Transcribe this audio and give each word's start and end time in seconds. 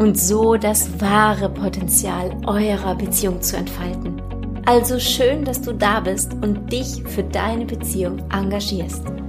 und 0.00 0.18
so 0.18 0.56
das 0.56 0.98
wahre 0.98 1.50
Potenzial 1.50 2.34
eurer 2.46 2.94
Beziehung 2.94 3.42
zu 3.42 3.58
entfalten. 3.58 4.20
Also 4.64 4.98
schön, 4.98 5.44
dass 5.44 5.60
du 5.60 5.74
da 5.74 6.00
bist 6.00 6.32
und 6.40 6.72
dich 6.72 7.02
für 7.04 7.22
deine 7.22 7.66
Beziehung 7.66 8.18
engagierst. 8.30 9.19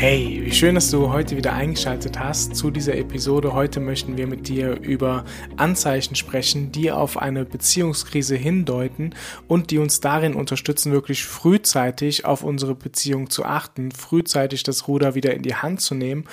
Hey, 0.00 0.40
wie 0.42 0.50
schön, 0.50 0.76
dass 0.76 0.90
du 0.90 1.12
heute 1.12 1.36
wieder 1.36 1.52
eingeschaltet 1.52 2.18
hast 2.18 2.56
zu 2.56 2.70
dieser 2.70 2.96
Episode. 2.96 3.52
Heute 3.52 3.80
möchten 3.80 4.16
wir 4.16 4.26
mit 4.26 4.48
dir 4.48 4.80
über 4.80 5.26
Anzeichen 5.58 6.14
sprechen, 6.14 6.72
die 6.72 6.90
auf 6.90 7.18
eine 7.18 7.44
Beziehungskrise 7.44 8.34
hindeuten 8.34 9.14
und 9.46 9.70
die 9.70 9.76
uns 9.76 10.00
darin 10.00 10.32
unterstützen, 10.32 10.92
wirklich 10.92 11.26
frühzeitig 11.26 12.24
auf 12.24 12.42
unsere 12.42 12.74
Beziehung 12.74 13.28
zu 13.28 13.44
achten, 13.44 13.92
frühzeitig 13.92 14.62
das 14.62 14.88
Ruder 14.88 15.14
wieder 15.14 15.34
in 15.34 15.42
die 15.42 15.56
Hand 15.56 15.82
zu 15.82 15.94
nehmen 15.94 16.24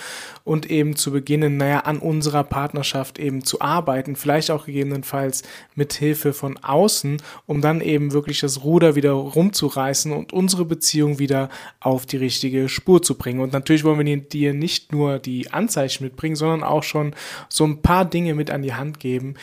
und 0.45 0.71
eben 0.71 0.95
zu 0.95 1.11
beginnen, 1.11 1.57
naja, 1.57 1.81
an 1.81 1.97
unserer 1.97 2.45
Partnerschaft 2.45 3.19
eben 3.19 3.43
zu 3.43 3.59
arbeiten, 3.59 4.15
vielleicht 4.15 4.49
auch 4.49 4.65
gegebenenfalls 4.65 5.43
mit 5.75 5.91
Hilfe 5.91 6.31
von 6.31 6.55
außen, 6.55 7.17
um 7.47 7.59
dann 7.59 7.81
eben 7.81 8.13
wirklich 8.13 8.39
das 8.39 8.63
Ruder 8.63 8.95
wieder 8.95 9.11
rumzureißen 9.11 10.13
und 10.13 10.31
unsere 10.31 10.63
Beziehung 10.63 11.19
wieder 11.19 11.49
auf 11.81 12.05
die 12.05 12.15
richtige 12.15 12.69
Spur 12.69 13.01
zu 13.01 13.15
bringen. 13.15 13.41
Und 13.41 13.56
natürlich 13.57 13.83
wollen 13.83 14.05
wir 14.05 14.17
dir 14.17 14.53
nicht 14.53 14.91
nur 14.91 15.19
die 15.19 15.51
Anzeichen 15.51 16.03
mitbringen, 16.03 16.35
sondern 16.35 16.63
auch 16.63 16.83
schon 16.83 17.13
so 17.49 17.65
ein 17.65 17.81
paar 17.81 18.05
Dinge 18.05 18.35
mit 18.35 18.51
an 18.51 18.61
die 18.61 18.73
Hand 18.73 18.99
geben, 18.99 19.35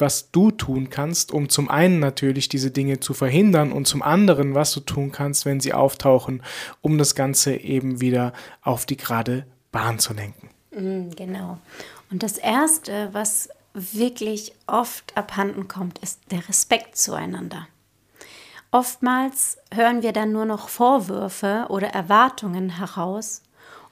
was 0.00 0.30
du 0.30 0.50
tun 0.50 0.88
kannst, 0.90 1.32
um 1.32 1.48
zum 1.48 1.68
einen 1.68 1.98
natürlich 1.98 2.48
diese 2.48 2.70
Dinge 2.70 3.00
zu 3.00 3.14
verhindern 3.14 3.72
und 3.72 3.86
zum 3.86 4.02
anderen, 4.02 4.54
was 4.54 4.72
du 4.72 4.80
tun 4.80 5.12
kannst, 5.12 5.44
wenn 5.44 5.60
sie 5.60 5.74
auftauchen, 5.74 6.42
um 6.80 6.98
das 6.98 7.14
Ganze 7.14 7.54
eben 7.54 8.00
wieder 8.00 8.32
auf 8.62 8.86
die 8.86 8.96
gerade 8.96 9.46
Bahn 9.72 9.98
zu 9.98 10.14
lenken. 10.14 10.50
Mm, 10.74 11.10
genau. 11.10 11.58
Und 12.10 12.22
das 12.22 12.38
Erste, 12.38 13.10
was 13.12 13.50
wirklich 13.74 14.52
oft 14.66 15.16
abhanden 15.16 15.68
kommt, 15.68 15.98
ist 15.98 16.20
der 16.30 16.48
Respekt 16.48 16.96
zueinander. 16.96 17.68
Oftmals 18.72 19.58
hören 19.72 20.02
wir 20.02 20.12
dann 20.12 20.32
nur 20.32 20.44
noch 20.44 20.68
Vorwürfe 20.68 21.66
oder 21.68 21.88
Erwartungen 21.88 22.70
heraus 22.78 23.42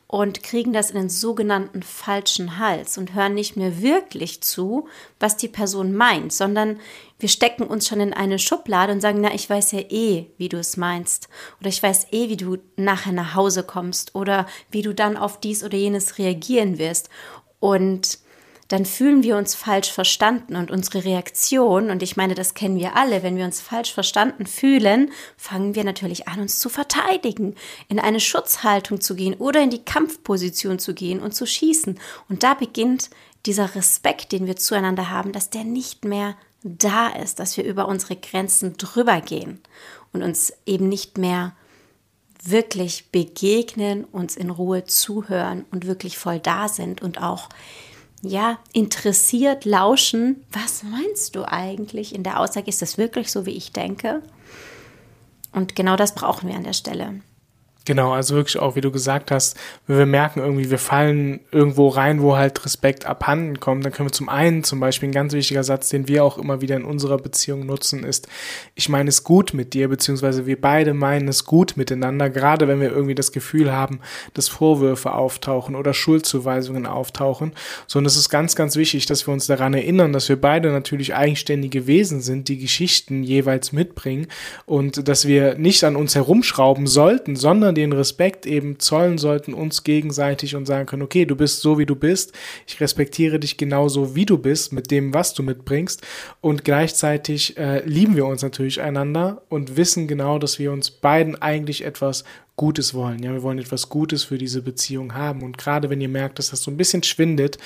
und 0.08 0.42
kriegen 0.42 0.72
das 0.72 0.90
in 0.90 0.96
den 0.96 1.10
sogenannten 1.10 1.82
falschen 1.82 2.58
Hals 2.58 2.96
und 2.96 3.14
hören 3.14 3.34
nicht 3.34 3.56
mehr 3.56 3.82
wirklich 3.82 4.40
zu, 4.40 4.88
was 5.20 5.36
die 5.36 5.48
Person 5.48 5.94
meint, 5.94 6.32
sondern 6.32 6.80
wir 7.18 7.28
stecken 7.28 7.64
uns 7.64 7.86
schon 7.86 8.00
in 8.00 8.14
eine 8.14 8.38
Schublade 8.38 8.92
und 8.92 9.02
sagen, 9.02 9.20
na, 9.20 9.34
ich 9.34 9.48
weiß 9.48 9.72
ja 9.72 9.80
eh, 9.80 10.26
wie 10.38 10.48
du 10.48 10.56
es 10.56 10.78
meinst. 10.78 11.28
Oder 11.60 11.68
ich 11.68 11.82
weiß 11.82 12.06
eh, 12.12 12.30
wie 12.30 12.38
du 12.38 12.56
nachher 12.76 13.12
nach 13.12 13.34
Hause 13.34 13.64
kommst 13.64 14.14
oder 14.14 14.46
wie 14.70 14.82
du 14.82 14.94
dann 14.94 15.18
auf 15.18 15.40
dies 15.40 15.62
oder 15.62 15.76
jenes 15.76 16.16
reagieren 16.16 16.78
wirst. 16.78 17.10
Und 17.60 18.18
dann 18.68 18.84
fühlen 18.84 19.22
wir 19.22 19.36
uns 19.38 19.54
falsch 19.54 19.90
verstanden 19.90 20.54
und 20.54 20.70
unsere 20.70 21.04
Reaktion, 21.04 21.90
und 21.90 22.02
ich 22.02 22.16
meine, 22.16 22.34
das 22.34 22.52
kennen 22.52 22.78
wir 22.78 22.96
alle, 22.96 23.22
wenn 23.22 23.36
wir 23.36 23.46
uns 23.46 23.62
falsch 23.62 23.92
verstanden 23.92 24.46
fühlen, 24.46 25.10
fangen 25.38 25.74
wir 25.74 25.84
natürlich 25.84 26.28
an, 26.28 26.40
uns 26.40 26.58
zu 26.58 26.68
verteidigen, 26.68 27.54
in 27.88 27.98
eine 27.98 28.20
Schutzhaltung 28.20 29.00
zu 29.00 29.16
gehen 29.16 29.34
oder 29.34 29.62
in 29.62 29.70
die 29.70 29.84
Kampfposition 29.84 30.78
zu 30.78 30.92
gehen 30.94 31.20
und 31.20 31.34
zu 31.34 31.46
schießen. 31.46 31.98
Und 32.28 32.42
da 32.42 32.52
beginnt 32.54 33.08
dieser 33.46 33.74
Respekt, 33.74 34.32
den 34.32 34.46
wir 34.46 34.56
zueinander 34.56 35.10
haben, 35.10 35.32
dass 35.32 35.48
der 35.48 35.64
nicht 35.64 36.04
mehr 36.04 36.36
da 36.62 37.08
ist, 37.08 37.38
dass 37.38 37.56
wir 37.56 37.64
über 37.64 37.88
unsere 37.88 38.16
Grenzen 38.16 38.76
drüber 38.76 39.22
gehen 39.22 39.60
und 40.12 40.22
uns 40.22 40.52
eben 40.66 40.88
nicht 40.88 41.16
mehr 41.16 41.54
wirklich 42.42 43.10
begegnen, 43.10 44.04
uns 44.04 44.36
in 44.36 44.50
Ruhe 44.50 44.84
zuhören 44.84 45.64
und 45.70 45.86
wirklich 45.86 46.18
voll 46.18 46.38
da 46.38 46.68
sind 46.68 47.02
und 47.02 47.22
auch 47.22 47.48
ja, 48.22 48.58
interessiert 48.72 49.64
lauschen, 49.64 50.44
was 50.52 50.82
meinst 50.82 51.36
du 51.36 51.44
eigentlich 51.46 52.14
in 52.14 52.22
der 52.22 52.40
Aussage? 52.40 52.68
Ist 52.68 52.82
das 52.82 52.98
wirklich 52.98 53.30
so, 53.30 53.46
wie 53.46 53.56
ich 53.56 53.72
denke? 53.72 54.22
Und 55.52 55.76
genau 55.76 55.96
das 55.96 56.14
brauchen 56.14 56.48
wir 56.48 56.56
an 56.56 56.64
der 56.64 56.72
Stelle. 56.72 57.20
Genau, 57.88 58.12
also 58.12 58.34
wirklich 58.34 58.58
auch, 58.58 58.76
wie 58.76 58.82
du 58.82 58.90
gesagt 58.90 59.30
hast, 59.30 59.56
wenn 59.86 59.96
wir 59.96 60.04
merken 60.04 60.40
irgendwie, 60.40 60.70
wir 60.70 60.76
fallen 60.76 61.40
irgendwo 61.50 61.88
rein, 61.88 62.20
wo 62.20 62.36
halt 62.36 62.62
Respekt 62.66 63.06
abhanden 63.06 63.60
kommt, 63.60 63.82
dann 63.82 63.92
können 63.92 64.10
wir 64.10 64.12
zum 64.12 64.28
einen 64.28 64.62
zum 64.62 64.78
Beispiel 64.78 65.08
ein 65.08 65.12
ganz 65.12 65.32
wichtiger 65.32 65.64
Satz, 65.64 65.88
den 65.88 66.06
wir 66.06 66.22
auch 66.22 66.36
immer 66.36 66.60
wieder 66.60 66.76
in 66.76 66.84
unserer 66.84 67.16
Beziehung 67.16 67.64
nutzen, 67.64 68.04
ist, 68.04 68.28
ich 68.74 68.90
meine 68.90 69.08
es 69.08 69.24
gut 69.24 69.54
mit 69.54 69.72
dir, 69.72 69.88
beziehungsweise 69.88 70.44
wir 70.44 70.60
beide 70.60 70.92
meinen 70.92 71.28
es 71.28 71.46
gut 71.46 71.78
miteinander, 71.78 72.28
gerade 72.28 72.68
wenn 72.68 72.82
wir 72.82 72.90
irgendwie 72.90 73.14
das 73.14 73.32
Gefühl 73.32 73.72
haben, 73.72 74.00
dass 74.34 74.48
Vorwürfe 74.48 75.14
auftauchen 75.14 75.74
oder 75.74 75.94
Schuldzuweisungen 75.94 76.84
auftauchen, 76.84 77.52
sondern 77.86 78.08
es 78.08 78.18
ist 78.18 78.28
ganz, 78.28 78.54
ganz 78.54 78.76
wichtig, 78.76 79.06
dass 79.06 79.26
wir 79.26 79.32
uns 79.32 79.46
daran 79.46 79.72
erinnern, 79.72 80.12
dass 80.12 80.28
wir 80.28 80.38
beide 80.38 80.70
natürlich 80.72 81.14
eigenständige 81.14 81.86
Wesen 81.86 82.20
sind, 82.20 82.48
die 82.48 82.58
Geschichten 82.58 83.22
jeweils 83.22 83.72
mitbringen 83.72 84.26
und 84.66 85.08
dass 85.08 85.26
wir 85.26 85.56
nicht 85.56 85.84
an 85.84 85.96
uns 85.96 86.14
herumschrauben 86.14 86.86
sollten, 86.86 87.34
sondern 87.34 87.77
den 87.78 87.92
Respekt 87.92 88.46
eben 88.46 88.78
zollen 88.78 89.18
sollten 89.18 89.54
uns 89.54 89.84
gegenseitig 89.84 90.54
und 90.56 90.66
sagen 90.66 90.86
können, 90.86 91.02
okay, 91.02 91.24
du 91.24 91.36
bist 91.36 91.60
so, 91.60 91.78
wie 91.78 91.86
du 91.86 91.96
bist, 91.96 92.32
ich 92.66 92.80
respektiere 92.80 93.38
dich 93.38 93.56
genauso, 93.56 94.14
wie 94.14 94.26
du 94.26 94.38
bist, 94.38 94.72
mit 94.72 94.90
dem, 94.90 95.14
was 95.14 95.34
du 95.34 95.42
mitbringst 95.42 96.06
und 96.40 96.64
gleichzeitig 96.64 97.56
äh, 97.56 97.84
lieben 97.84 98.16
wir 98.16 98.26
uns 98.26 98.42
natürlich 98.42 98.80
einander 98.80 99.42
und 99.48 99.76
wissen 99.76 100.08
genau, 100.08 100.38
dass 100.38 100.58
wir 100.58 100.72
uns 100.72 100.90
beiden 100.90 101.40
eigentlich 101.40 101.84
etwas 101.84 102.24
Gutes 102.56 102.92
wollen. 102.92 103.22
Ja, 103.22 103.32
wir 103.32 103.42
wollen 103.44 103.58
etwas 103.58 103.88
Gutes 103.88 104.24
für 104.24 104.36
diese 104.36 104.62
Beziehung 104.62 105.14
haben. 105.14 105.42
Und 105.42 105.56
gerade 105.56 105.90
wenn 105.90 106.00
ihr 106.00 106.08
merkt, 106.08 106.40
dass 106.40 106.50
das 106.50 106.60
so 106.60 106.72
ein 106.72 106.76
bisschen 106.76 107.04
schwindet, 107.04 107.56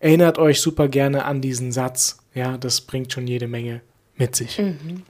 erinnert 0.00 0.38
euch 0.38 0.60
super 0.60 0.86
gerne 0.86 1.24
an 1.24 1.40
diesen 1.40 1.72
Satz. 1.72 2.18
Ja, 2.34 2.58
das 2.58 2.82
bringt 2.82 3.10
schon 3.10 3.26
jede 3.26 3.48
Menge 3.48 3.80
mit 4.16 4.36
sich. 4.36 4.58
Mhm. 4.58 5.02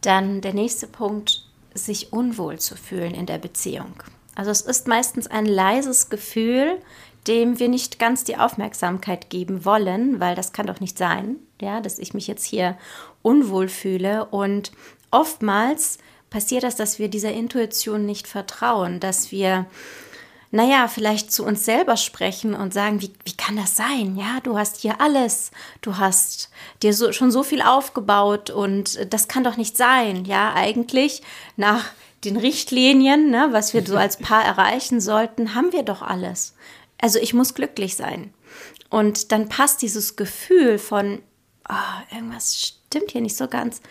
Dann 0.00 0.40
der 0.40 0.54
nächste 0.54 0.88
Punkt, 0.88 1.47
sich 1.74 2.12
unwohl 2.12 2.58
zu 2.58 2.76
fühlen 2.76 3.14
in 3.14 3.26
der 3.26 3.38
Beziehung. 3.38 3.94
Also 4.34 4.50
es 4.50 4.60
ist 4.60 4.86
meistens 4.86 5.26
ein 5.26 5.46
leises 5.46 6.10
Gefühl, 6.10 6.78
dem 7.26 7.58
wir 7.58 7.68
nicht 7.68 7.98
ganz 7.98 8.24
die 8.24 8.36
Aufmerksamkeit 8.36 9.30
geben 9.30 9.64
wollen, 9.64 10.20
weil 10.20 10.34
das 10.34 10.52
kann 10.52 10.66
doch 10.66 10.80
nicht 10.80 10.96
sein, 10.96 11.36
ja, 11.60 11.80
dass 11.80 11.98
ich 11.98 12.14
mich 12.14 12.26
jetzt 12.26 12.44
hier 12.44 12.78
unwohl 13.22 13.68
fühle. 13.68 14.26
Und 14.26 14.72
oftmals 15.10 15.98
passiert 16.30 16.62
das, 16.62 16.76
dass 16.76 16.98
wir 16.98 17.08
dieser 17.08 17.32
Intuition 17.32 18.06
nicht 18.06 18.26
vertrauen, 18.26 19.00
dass 19.00 19.32
wir 19.32 19.66
naja, 20.50 20.88
vielleicht 20.88 21.30
zu 21.30 21.44
uns 21.44 21.64
selber 21.64 21.96
sprechen 21.96 22.54
und 22.54 22.72
sagen, 22.72 23.02
wie, 23.02 23.12
wie 23.24 23.36
kann 23.36 23.56
das 23.56 23.76
sein? 23.76 24.16
Ja, 24.16 24.38
du 24.42 24.56
hast 24.56 24.78
hier 24.78 25.00
alles, 25.00 25.50
du 25.82 25.98
hast 25.98 26.50
dir 26.82 26.94
so, 26.94 27.12
schon 27.12 27.30
so 27.30 27.42
viel 27.42 27.60
aufgebaut 27.60 28.48
und 28.48 29.12
das 29.12 29.28
kann 29.28 29.44
doch 29.44 29.56
nicht 29.56 29.76
sein. 29.76 30.24
Ja, 30.24 30.54
eigentlich 30.54 31.22
nach 31.56 31.84
den 32.24 32.36
Richtlinien, 32.36 33.30
ne, 33.30 33.48
was 33.50 33.74
wir 33.74 33.84
so 33.86 33.96
als 33.96 34.16
Paar 34.16 34.44
erreichen 34.44 35.00
sollten, 35.00 35.54
haben 35.54 35.72
wir 35.72 35.82
doch 35.82 36.00
alles. 36.02 36.54
Also 37.00 37.18
ich 37.18 37.34
muss 37.34 37.54
glücklich 37.54 37.94
sein. 37.96 38.32
Und 38.90 39.32
dann 39.32 39.48
passt 39.48 39.82
dieses 39.82 40.16
Gefühl 40.16 40.78
von, 40.78 41.20
oh, 41.68 42.14
irgendwas 42.14 42.56
stimmt 42.56 43.10
hier 43.10 43.20
nicht 43.20 43.36
so 43.36 43.48
ganz 43.48 43.82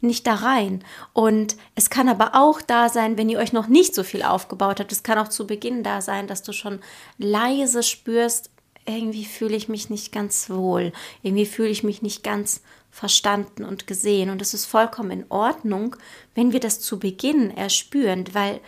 nicht 0.00 0.26
da 0.26 0.34
rein. 0.34 0.84
Und 1.12 1.56
es 1.74 1.90
kann 1.90 2.08
aber 2.08 2.34
auch 2.34 2.60
da 2.60 2.88
sein, 2.88 3.16
wenn 3.16 3.28
ihr 3.28 3.38
euch 3.38 3.52
noch 3.52 3.66
nicht 3.66 3.94
so 3.94 4.02
viel 4.02 4.22
aufgebaut 4.22 4.80
habt. 4.80 4.92
Es 4.92 5.02
kann 5.02 5.18
auch 5.18 5.28
zu 5.28 5.46
Beginn 5.46 5.82
da 5.82 6.00
sein, 6.00 6.26
dass 6.26 6.42
du 6.42 6.52
schon 6.52 6.80
leise 7.18 7.82
spürst, 7.82 8.50
irgendwie 8.86 9.24
fühle 9.24 9.56
ich 9.56 9.68
mich 9.68 9.90
nicht 9.90 10.12
ganz 10.12 10.48
wohl. 10.48 10.92
Irgendwie 11.22 11.46
fühle 11.46 11.68
ich 11.68 11.82
mich 11.82 12.02
nicht 12.02 12.22
ganz 12.22 12.62
verstanden 12.90 13.64
und 13.64 13.86
gesehen. 13.86 14.30
Und 14.30 14.40
es 14.40 14.54
ist 14.54 14.64
vollkommen 14.64 15.10
in 15.10 15.26
Ordnung, 15.28 15.96
wenn 16.34 16.52
wir 16.52 16.60
das 16.60 16.80
zu 16.80 16.98
Beginn 16.98 17.50
erspüren, 17.50 18.24
weil 18.32 18.60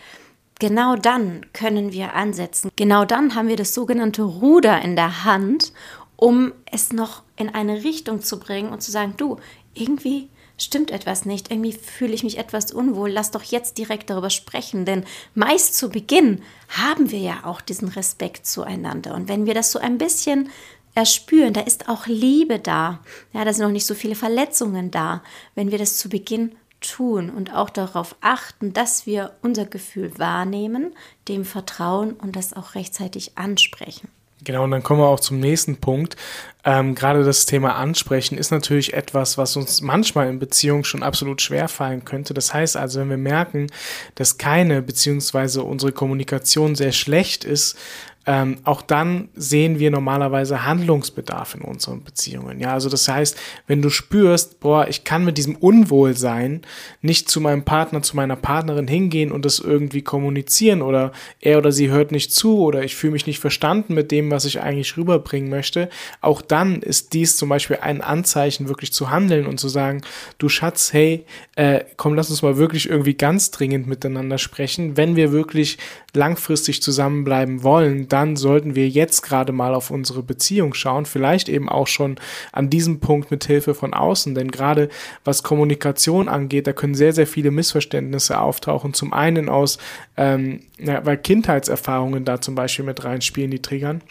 genau 0.59 0.95
dann 0.95 1.45
können 1.53 1.93
wir 1.93 2.13
ansetzen. 2.13 2.69
Genau 2.75 3.05
dann 3.05 3.33
haben 3.33 3.47
wir 3.47 3.55
das 3.55 3.73
sogenannte 3.73 4.23
Ruder 4.23 4.81
in 4.81 4.95
der 4.95 5.23
Hand, 5.23 5.71
um 6.15 6.51
es 6.69 6.91
noch 6.91 7.23
in 7.37 7.49
eine 7.49 7.83
Richtung 7.83 8.21
zu 8.21 8.39
bringen 8.39 8.71
und 8.71 8.83
zu 8.83 8.91
sagen, 8.91 9.13
du, 9.17 9.37
irgendwie 9.73 10.29
stimmt 10.63 10.91
etwas 10.91 11.25
nicht, 11.25 11.51
irgendwie 11.51 11.73
fühle 11.73 12.13
ich 12.13 12.23
mich 12.23 12.37
etwas 12.37 12.71
unwohl, 12.71 13.09
lass 13.11 13.31
doch 13.31 13.43
jetzt 13.43 13.77
direkt 13.77 14.09
darüber 14.09 14.29
sprechen, 14.29 14.85
denn 14.85 15.05
meist 15.35 15.77
zu 15.77 15.89
Beginn 15.89 16.41
haben 16.69 17.11
wir 17.11 17.19
ja 17.19 17.41
auch 17.45 17.61
diesen 17.61 17.89
Respekt 17.89 18.45
zueinander. 18.45 19.15
Und 19.15 19.27
wenn 19.27 19.45
wir 19.45 19.53
das 19.53 19.71
so 19.71 19.79
ein 19.79 19.97
bisschen 19.97 20.49
erspüren, 20.95 21.53
da 21.53 21.61
ist 21.61 21.89
auch 21.89 22.07
Liebe 22.07 22.59
da. 22.59 22.99
Ja, 23.33 23.45
da 23.45 23.53
sind 23.53 23.65
noch 23.65 23.71
nicht 23.71 23.85
so 23.85 23.95
viele 23.95 24.15
Verletzungen 24.15 24.91
da. 24.91 25.23
Wenn 25.55 25.71
wir 25.71 25.77
das 25.77 25.97
zu 25.97 26.09
Beginn 26.09 26.55
tun 26.81 27.29
und 27.29 27.53
auch 27.53 27.69
darauf 27.69 28.15
achten, 28.21 28.73
dass 28.73 29.05
wir 29.05 29.35
unser 29.41 29.65
Gefühl 29.65 30.17
wahrnehmen, 30.17 30.93
dem 31.27 31.45
vertrauen 31.45 32.13
und 32.13 32.35
das 32.35 32.53
auch 32.53 32.75
rechtzeitig 32.75 33.37
ansprechen. 33.37 34.09
Genau, 34.43 34.63
und 34.63 34.71
dann 34.71 34.83
kommen 34.83 35.01
wir 35.01 35.07
auch 35.07 35.19
zum 35.19 35.39
nächsten 35.39 35.77
Punkt. 35.77 36.15
Ähm, 36.63 36.95
gerade 36.95 37.23
das 37.23 37.45
Thema 37.45 37.75
Ansprechen 37.75 38.37
ist 38.37 38.51
natürlich 38.51 38.93
etwas, 38.93 39.37
was 39.37 39.55
uns 39.57 39.81
manchmal 39.81 40.29
in 40.29 40.39
Beziehungen 40.39 40.83
schon 40.83 41.03
absolut 41.03 41.41
schwer 41.41 41.67
fallen 41.67 42.05
könnte. 42.05 42.33
Das 42.33 42.53
heißt 42.53 42.77
also, 42.77 43.01
wenn 43.01 43.09
wir 43.09 43.17
merken, 43.17 43.67
dass 44.15 44.37
keine 44.37 44.81
beziehungsweise 44.81 45.63
unsere 45.63 45.91
Kommunikation 45.91 46.75
sehr 46.75 46.91
schlecht 46.91 47.43
ist, 47.43 47.77
ähm, 48.25 48.57
auch 48.63 48.81
dann 48.81 49.29
sehen 49.33 49.79
wir 49.79 49.91
normalerweise 49.91 50.65
Handlungsbedarf 50.65 51.55
in 51.55 51.61
unseren 51.61 52.03
Beziehungen. 52.03 52.59
Ja, 52.59 52.73
also 52.73 52.89
das 52.89 53.07
heißt, 53.07 53.37
wenn 53.65 53.81
du 53.81 53.89
spürst, 53.89 54.59
boah, 54.59 54.87
ich 54.87 55.03
kann 55.03 55.23
mit 55.23 55.37
diesem 55.37 55.55
Unwohlsein 55.55 56.61
nicht 57.01 57.29
zu 57.29 57.39
meinem 57.39 57.63
Partner, 57.63 58.01
zu 58.01 58.15
meiner 58.15 58.35
Partnerin 58.35 58.87
hingehen 58.87 59.31
und 59.31 59.45
das 59.45 59.59
irgendwie 59.59 60.01
kommunizieren 60.01 60.81
oder 60.81 61.13
er 61.39 61.57
oder 61.59 61.71
sie 61.71 61.89
hört 61.89 62.11
nicht 62.11 62.33
zu 62.33 62.59
oder 62.59 62.83
ich 62.83 62.95
fühle 62.95 63.13
mich 63.13 63.25
nicht 63.25 63.39
verstanden 63.39 63.93
mit 63.93 64.11
dem, 64.11 64.29
was 64.31 64.45
ich 64.45 64.61
eigentlich 64.61 64.97
rüberbringen 64.97 65.49
möchte, 65.49 65.89
auch 66.19 66.41
dann 66.41 66.81
ist 66.81 67.13
dies 67.13 67.37
zum 67.37 67.49
Beispiel 67.49 67.77
ein 67.81 68.01
Anzeichen, 68.01 68.67
wirklich 68.67 68.91
zu 68.91 69.09
handeln 69.09 69.47
und 69.47 69.59
zu 69.59 69.69
sagen, 69.69 70.01
du 70.39 70.49
Schatz, 70.49 70.91
hey, 70.91 71.25
äh, 71.55 71.85
komm, 71.95 72.15
lass 72.15 72.29
uns 72.29 72.41
mal 72.41 72.57
wirklich 72.57 72.89
irgendwie 72.89 73.13
ganz 73.13 73.51
dringend 73.51 73.87
miteinander 73.87 74.37
sprechen. 74.37 74.97
Wenn 74.97 75.15
wir 75.15 75.31
wirklich 75.31 75.77
langfristig 76.13 76.81
zusammenbleiben 76.81 77.63
wollen, 77.63 78.08
dann 78.11 78.35
sollten 78.35 78.75
wir 78.75 78.89
jetzt 78.89 79.21
gerade 79.21 79.51
mal 79.51 79.73
auf 79.73 79.91
unsere 79.91 80.23
Beziehung 80.23 80.73
schauen, 80.73 81.05
vielleicht 81.05 81.49
eben 81.49 81.69
auch 81.69 81.87
schon 81.87 82.17
an 82.51 82.69
diesem 82.69 82.99
Punkt 82.99 83.31
mit 83.31 83.45
Hilfe 83.45 83.73
von 83.73 83.93
außen, 83.93 84.35
denn 84.35 84.51
gerade 84.51 84.89
was 85.23 85.43
Kommunikation 85.43 86.27
angeht, 86.27 86.67
da 86.67 86.73
können 86.73 86.95
sehr, 86.95 87.13
sehr 87.13 87.27
viele 87.27 87.51
Missverständnisse 87.51 88.39
auftauchen. 88.39 88.93
Zum 88.93 89.13
einen 89.13 89.49
aus, 89.49 89.77
ähm, 90.17 90.61
ja, 90.77 91.05
weil 91.05 91.17
Kindheitserfahrungen 91.17 92.25
da 92.25 92.41
zum 92.41 92.55
Beispiel 92.55 92.85
mit 92.85 93.03
reinspielen, 93.03 93.51
die 93.51 93.61
triggern. 93.61 94.01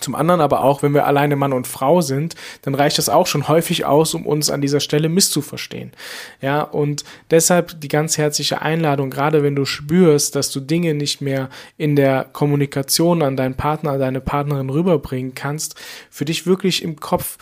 Zum 0.00 0.14
anderen 0.14 0.40
aber 0.40 0.62
auch, 0.62 0.82
wenn 0.82 0.94
wir 0.94 1.06
alleine 1.06 1.36
Mann 1.36 1.52
und 1.52 1.66
Frau 1.66 2.00
sind, 2.00 2.34
dann 2.62 2.74
reicht 2.74 2.98
das 2.98 3.08
auch 3.08 3.26
schon 3.26 3.48
häufig 3.48 3.84
aus, 3.84 4.14
um 4.14 4.26
uns 4.26 4.50
an 4.50 4.60
dieser 4.60 4.80
Stelle 4.80 5.08
misszuverstehen. 5.08 5.92
Ja, 6.40 6.62
und 6.62 7.04
deshalb 7.30 7.80
die 7.80 7.88
ganz 7.88 8.18
herzliche 8.18 8.62
Einladung, 8.62 9.10
gerade 9.10 9.42
wenn 9.42 9.56
du 9.56 9.64
spürst, 9.64 10.34
dass 10.34 10.50
du 10.50 10.60
Dinge 10.60 10.94
nicht 10.94 11.20
mehr 11.20 11.48
in 11.76 11.96
der 11.96 12.24
Kommunikation 12.24 13.22
an 13.22 13.36
deinen 13.36 13.54
Partner, 13.54 13.92
an 13.92 14.00
deine 14.00 14.20
Partnerin 14.20 14.70
rüberbringen 14.70 15.34
kannst, 15.34 15.74
für 16.10 16.24
dich 16.24 16.46
wirklich 16.46 16.82
im 16.82 17.00
Kopf 17.00 17.38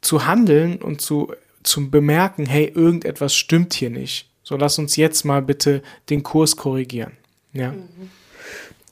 zu 0.00 0.26
handeln 0.26 0.76
und 0.76 1.00
zu, 1.00 1.32
zu 1.62 1.90
bemerken, 1.90 2.46
hey, 2.46 2.70
irgendetwas 2.74 3.34
stimmt 3.34 3.74
hier 3.74 3.90
nicht. 3.90 4.28
So 4.42 4.56
lass 4.56 4.78
uns 4.78 4.96
jetzt 4.96 5.24
mal 5.24 5.40
bitte 5.40 5.82
den 6.10 6.22
Kurs 6.22 6.56
korrigieren. 6.56 7.12
Ja. 7.52 7.72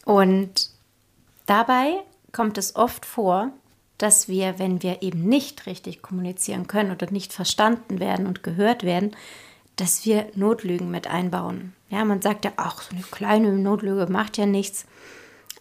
Und 0.05 0.71
dabei 1.47 1.95
kommt 2.33 2.59
es 2.59 2.77
oft 2.77 3.07
vor, 3.07 3.51
dass 3.99 4.27
wir, 4.27 4.59
wenn 4.59 4.83
wir 4.83 5.03
eben 5.03 5.29
nicht 5.29 5.67
richtig 5.67 6.03
kommunizieren 6.03 6.67
können 6.67 6.91
oder 6.91 7.11
nicht 7.11 7.33
verstanden 7.33 8.01
werden 8.01 8.27
und 8.27 8.43
gehört 8.43 8.83
werden, 8.83 9.15
dass 9.77 10.05
wir 10.05 10.27
Notlügen 10.35 10.91
mit 10.91 11.07
einbauen. 11.07 11.73
Ja, 11.89 12.05
man 12.05 12.21
sagt 12.21 12.45
ja, 12.45 12.53
ach, 12.57 12.83
so 12.83 12.95
eine 12.95 13.05
kleine 13.05 13.53
Notlüge 13.53 14.07
macht 14.11 14.39
ja 14.39 14.47
nichts. 14.47 14.87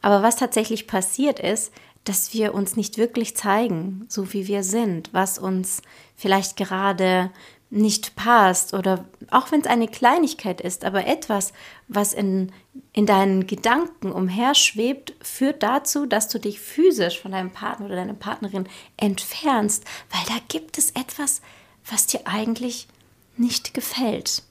Aber 0.02 0.24
was 0.24 0.38
tatsächlich 0.38 0.88
passiert 0.88 1.40
ist, 1.40 1.72
dass 2.04 2.34
wir 2.34 2.54
uns 2.56 2.76
nicht 2.76 2.98
wirklich 2.98 3.38
zeigen, 3.38 4.06
so 4.10 4.34
wie 4.34 4.48
wir 4.48 4.64
sind, 4.64 5.14
was 5.14 5.38
uns 5.38 5.82
vielleicht 6.16 6.58
gerade 6.58 7.30
nicht 7.70 8.16
passt 8.16 8.74
oder 8.74 9.06
auch 9.30 9.52
wenn 9.52 9.62
es 9.62 9.68
eine 9.68 9.88
Kleinigkeit 9.88 10.60
ist, 10.60 10.84
aber 10.84 11.08
etwas, 11.08 11.54
was 11.88 12.14
in, 12.14 12.52
in 12.94 13.06
deinen 13.06 13.48
Gedanken 13.48 14.12
umherschwebt, 14.12 15.14
führt 15.22 15.64
dazu, 15.64 16.06
dass 16.06 16.28
du 16.28 16.40
dich 16.40 16.60
physisch 16.60 17.20
von 17.20 17.32
deinem 17.32 17.52
Partner 17.52 17.86
oder 17.88 17.96
deiner 17.96 18.14
Partnerin 18.14 18.68
entfernst, 18.98 19.84
weil 20.12 20.22
da 20.28 20.42
gibt 20.48 20.78
es 20.78 20.92
etwas, 20.92 21.42
was 21.90 22.08
dir 22.08 22.22
eigentlich 22.26 22.88
nicht 23.38 23.74
gefällt. 23.74 24.44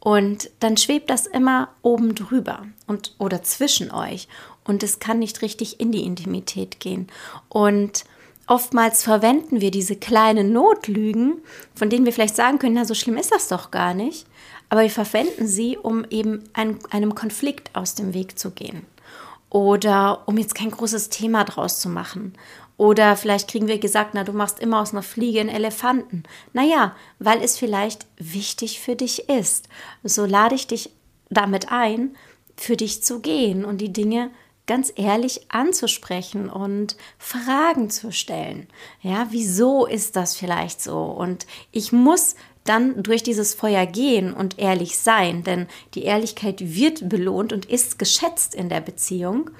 Und 0.00 0.50
dann 0.60 0.76
schwebt 0.76 1.10
das 1.10 1.26
immer 1.26 1.70
oben 1.82 2.14
drüber 2.14 2.66
und 2.86 3.14
oder 3.18 3.42
zwischen 3.42 3.90
euch 3.90 4.28
und 4.62 4.82
es 4.82 4.98
kann 4.98 5.18
nicht 5.18 5.42
richtig 5.42 5.80
in 5.80 5.90
die 5.90 6.04
Intimität 6.04 6.78
gehen. 6.80 7.08
Und 7.48 8.04
oftmals 8.46 9.02
verwenden 9.02 9.60
wir 9.60 9.70
diese 9.70 9.96
kleinen 9.96 10.52
Notlügen, 10.52 11.42
von 11.74 11.90
denen 11.90 12.04
wir 12.04 12.12
vielleicht 12.12 12.36
sagen 12.36 12.58
können, 12.58 12.74
na, 12.74 12.84
so 12.84 12.94
schlimm 12.94 13.16
ist 13.16 13.32
das 13.32 13.48
doch 13.48 13.70
gar 13.70 13.94
nicht, 13.94 14.26
aber 14.68 14.82
wir 14.82 14.90
verwenden 14.90 15.46
sie, 15.46 15.76
um 15.76 16.04
eben 16.10 16.44
ein, 16.52 16.78
einem 16.90 17.14
Konflikt 17.14 17.74
aus 17.74 17.94
dem 17.94 18.14
Weg 18.14 18.38
zu 18.38 18.50
gehen 18.50 18.86
oder 19.50 20.22
um 20.26 20.38
jetzt 20.38 20.54
kein 20.54 20.70
großes 20.70 21.08
Thema 21.08 21.44
draus 21.44 21.80
zu 21.80 21.88
machen. 21.88 22.34
Oder 22.76 23.16
vielleicht 23.16 23.48
kriegen 23.48 23.68
wir 23.68 23.78
gesagt, 23.78 24.10
na, 24.12 24.22
du 24.22 24.32
machst 24.32 24.60
immer 24.60 24.80
aus 24.80 24.92
einer 24.92 25.02
Fliege 25.02 25.40
einen 25.40 25.48
Elefanten. 25.48 26.24
Naja, 26.52 26.94
weil 27.18 27.42
es 27.42 27.56
vielleicht 27.56 28.06
wichtig 28.18 28.80
für 28.80 28.96
dich 28.96 29.30
ist. 29.30 29.68
So 30.02 30.26
lade 30.26 30.54
ich 30.54 30.66
dich 30.66 30.90
damit 31.30 31.72
ein, 31.72 32.16
für 32.56 32.76
dich 32.76 33.02
zu 33.02 33.20
gehen 33.20 33.64
und 33.64 33.78
die 33.80 33.92
Dinge 33.92 34.30
ganz 34.66 34.92
ehrlich 34.96 35.46
anzusprechen 35.48 36.50
und 36.50 36.96
Fragen 37.18 37.88
zu 37.88 38.12
stellen. 38.12 38.66
Ja, 39.00 39.28
wieso 39.30 39.86
ist 39.86 40.16
das 40.16 40.36
vielleicht 40.36 40.82
so? 40.82 41.04
Und 41.04 41.46
ich 41.70 41.92
muss 41.92 42.34
dann 42.68 43.02
durch 43.02 43.22
dieses 43.22 43.54
Feuer 43.54 43.86
gehen 43.86 44.32
und 44.32 44.58
ehrlich 44.58 44.98
sein, 44.98 45.42
denn 45.42 45.66
die 45.94 46.02
Ehrlichkeit 46.02 46.60
wird 46.60 47.08
belohnt 47.08 47.52
und 47.52 47.66
ist 47.66 47.98
geschätzt 47.98 48.54
in 48.54 48.68
der 48.68 48.80
Beziehung, 48.80 49.50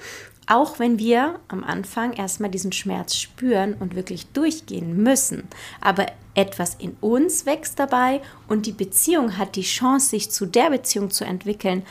auch 0.47 0.79
wenn 0.79 0.97
wir 0.97 1.39
am 1.49 1.63
Anfang 1.63 2.13
erstmal 2.13 2.49
diesen 2.49 2.71
Schmerz 2.71 3.15
spüren 3.15 3.73
und 3.73 3.95
wirklich 3.95 4.27
durchgehen 4.27 5.03
müssen. 5.03 5.47
Aber 5.81 6.05
etwas 6.35 6.75
in 6.75 6.95
uns 7.01 7.45
wächst 7.45 7.79
dabei 7.79 8.21
und 8.47 8.65
die 8.65 8.71
Beziehung 8.71 9.37
hat 9.37 9.55
die 9.55 9.63
Chance, 9.63 10.09
sich 10.09 10.31
zu 10.31 10.45
der 10.45 10.69
Beziehung 10.69 11.11
zu 11.11 11.25
entwickeln, 11.25 11.83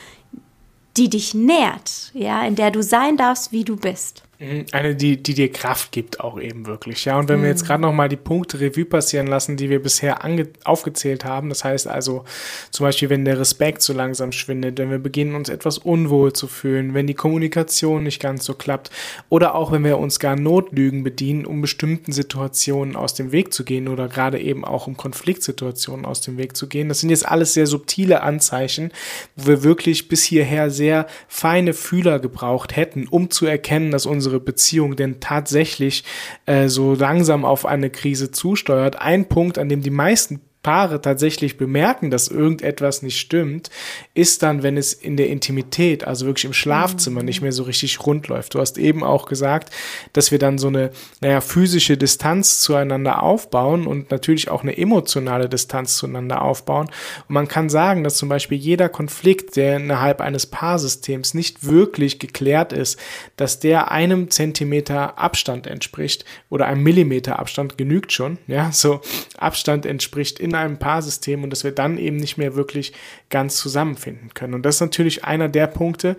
die 0.97 1.09
dich 1.09 1.33
nährt, 1.35 2.11
ja, 2.13 2.45
in 2.45 2.55
der 2.55 2.71
du 2.71 2.81
sein 2.81 3.17
darfst, 3.17 3.51
wie 3.51 3.63
du 3.63 3.75
bist. 3.75 4.23
Mhm, 4.39 4.65
eine, 4.71 4.95
die, 4.95 5.17
die 5.17 5.33
dir 5.33 5.51
Kraft 5.51 5.91
gibt, 5.91 6.19
auch 6.19 6.39
eben 6.39 6.67
wirklich. 6.67 7.05
Ja, 7.05 7.17
und 7.17 7.27
wenn 7.27 7.39
mhm. 7.39 7.43
wir 7.43 7.49
jetzt 7.49 7.63
mhm. 7.63 7.67
gerade 7.67 7.81
nochmal 7.81 8.07
die 8.07 8.17
Punkte 8.17 8.59
Revue 8.59 8.85
passieren 8.85 9.25
lassen, 9.25 9.57
die 9.57 9.71
wir 9.71 9.81
bisher 9.81 10.19
aufgezählt 10.63 11.25
haben, 11.25 11.49
das 11.49 11.63
heißt 11.63 11.87
also 11.87 12.23
zum 12.69 12.85
Beispiel, 12.85 13.09
wenn 13.09 13.25
der 13.25 13.39
Respekt 13.39 13.81
so 13.81 13.93
langsam 13.93 14.31
schwindet, 14.31 14.77
wenn 14.77 14.91
wir 14.91 14.99
beginnen, 14.99 15.33
uns 15.33 15.49
etwas 15.49 15.79
unwohl 15.79 16.33
zu 16.33 16.47
fühlen, 16.47 16.93
wenn 16.93 17.07
die 17.07 17.15
Kommunikation 17.15 18.03
nicht 18.03 18.21
ganz 18.21 18.45
so 18.45 18.53
klappt 18.53 18.91
oder 19.29 19.55
auch 19.55 19.71
wenn 19.71 19.83
wir 19.83 19.97
uns 19.97 20.19
gar 20.19 20.35
Notlügen 20.35 21.03
bedienen, 21.03 21.47
um 21.47 21.61
bestimmten 21.61 22.11
Situationen 22.11 22.95
aus 22.95 23.15
dem 23.15 23.31
Weg 23.31 23.53
zu 23.53 23.63
gehen 23.63 23.87
oder 23.87 24.07
gerade 24.07 24.39
eben 24.39 24.65
auch 24.65 24.85
um 24.85 24.97
Konfliktsituationen 24.97 26.05
aus 26.05 26.21
dem 26.21 26.37
Weg 26.37 26.55
zu 26.55 26.67
gehen. 26.67 26.89
Das 26.89 26.99
sind 26.99 27.09
jetzt 27.09 27.27
alles 27.27 27.55
sehr 27.55 27.65
subtile 27.65 28.21
Anzeichen, 28.21 28.91
wo 29.35 29.47
wir 29.47 29.63
wirklich 29.63 30.09
bis 30.09 30.23
hierher 30.23 30.69
sehr 30.69 31.07
feine 31.27 31.73
Fühler 31.73 32.19
gebraucht 32.19 32.75
hätten, 32.75 33.07
um 33.07 33.31
zu 33.31 33.47
erkennen, 33.47 33.89
dass 33.89 34.05
unsere 34.05 34.26
unsere 34.27 34.39
Beziehung 34.41 34.95
denn 34.97 35.19
tatsächlich 35.19 36.03
äh, 36.45 36.67
so 36.67 36.93
langsam 36.93 37.45
auf 37.45 37.65
eine 37.65 37.89
Krise 37.89 38.31
zusteuert. 38.31 38.97
Ein 38.99 39.29
Punkt, 39.29 39.57
an 39.57 39.69
dem 39.69 39.81
die 39.81 39.89
meisten 39.89 40.41
Paare 40.67 40.99
tatsächlich 40.99 41.55
bemerken, 41.55 42.11
dass 42.11 42.27
irgendetwas 42.27 43.01
nicht 43.01 43.17
stimmt, 43.21 43.69
ist 44.13 44.43
dann, 44.43 44.63
wenn 44.63 44.75
es 44.75 44.91
in 44.91 45.15
der 45.15 45.29
Intimität, 45.29 46.05
also 46.05 46.25
wirklich 46.25 46.43
im 46.43 46.51
Schlafzimmer, 46.51 47.23
nicht 47.23 47.41
mehr 47.41 47.53
so 47.53 47.63
richtig 47.63 48.05
rund 48.05 48.27
läuft. 48.27 48.53
Du 48.53 48.59
hast 48.59 48.77
eben 48.77 49.01
auch 49.01 49.27
gesagt, 49.27 49.73
dass 50.11 50.29
wir 50.29 50.39
dann 50.39 50.57
so 50.57 50.67
eine, 50.67 50.91
naja, 51.21 51.39
physische 51.39 51.95
Distanz 51.95 52.59
zueinander 52.59 53.23
aufbauen 53.23 53.87
und 53.87 54.11
natürlich 54.11 54.49
auch 54.49 54.61
eine 54.61 54.77
emotionale 54.77 55.47
Distanz 55.47 55.95
zueinander 55.95 56.41
aufbauen. 56.41 56.87
Und 57.29 57.33
man 57.33 57.47
kann 57.47 57.69
sagen, 57.69 58.03
dass 58.03 58.17
zum 58.17 58.27
Beispiel 58.27 58.57
jeder 58.57 58.89
Konflikt, 58.89 59.55
der 59.55 59.77
innerhalb 59.77 60.19
eines 60.19 60.47
Paarsystems 60.47 61.33
nicht 61.33 61.63
wirklich 61.63 62.19
geklärt 62.19 62.73
ist, 62.73 62.99
dass 63.37 63.61
der 63.61 63.89
einem 63.89 64.29
Zentimeter 64.31 65.17
Abstand 65.17 65.65
entspricht 65.65 66.25
oder 66.49 66.65
einem 66.65 66.83
Millimeter 66.83 67.39
Abstand 67.39 67.77
genügt 67.77 68.11
schon, 68.11 68.37
ja, 68.47 68.73
so 68.73 68.99
Abstand 69.37 69.85
entspricht 69.85 70.41
in 70.41 70.56
einem 70.57 70.77
Paarsystem 70.77 71.43
und 71.43 71.49
dass 71.49 71.63
wir 71.63 71.71
dann 71.71 71.97
eben 71.97 72.17
nicht 72.17 72.37
mehr 72.37 72.55
wirklich 72.55 72.93
ganz 73.29 73.57
zusammenfinden 73.57 74.33
können. 74.33 74.53
Und 74.53 74.63
das 74.63 74.75
ist 74.75 74.81
natürlich 74.81 75.23
einer 75.23 75.49
der 75.49 75.67
Punkte, 75.67 76.17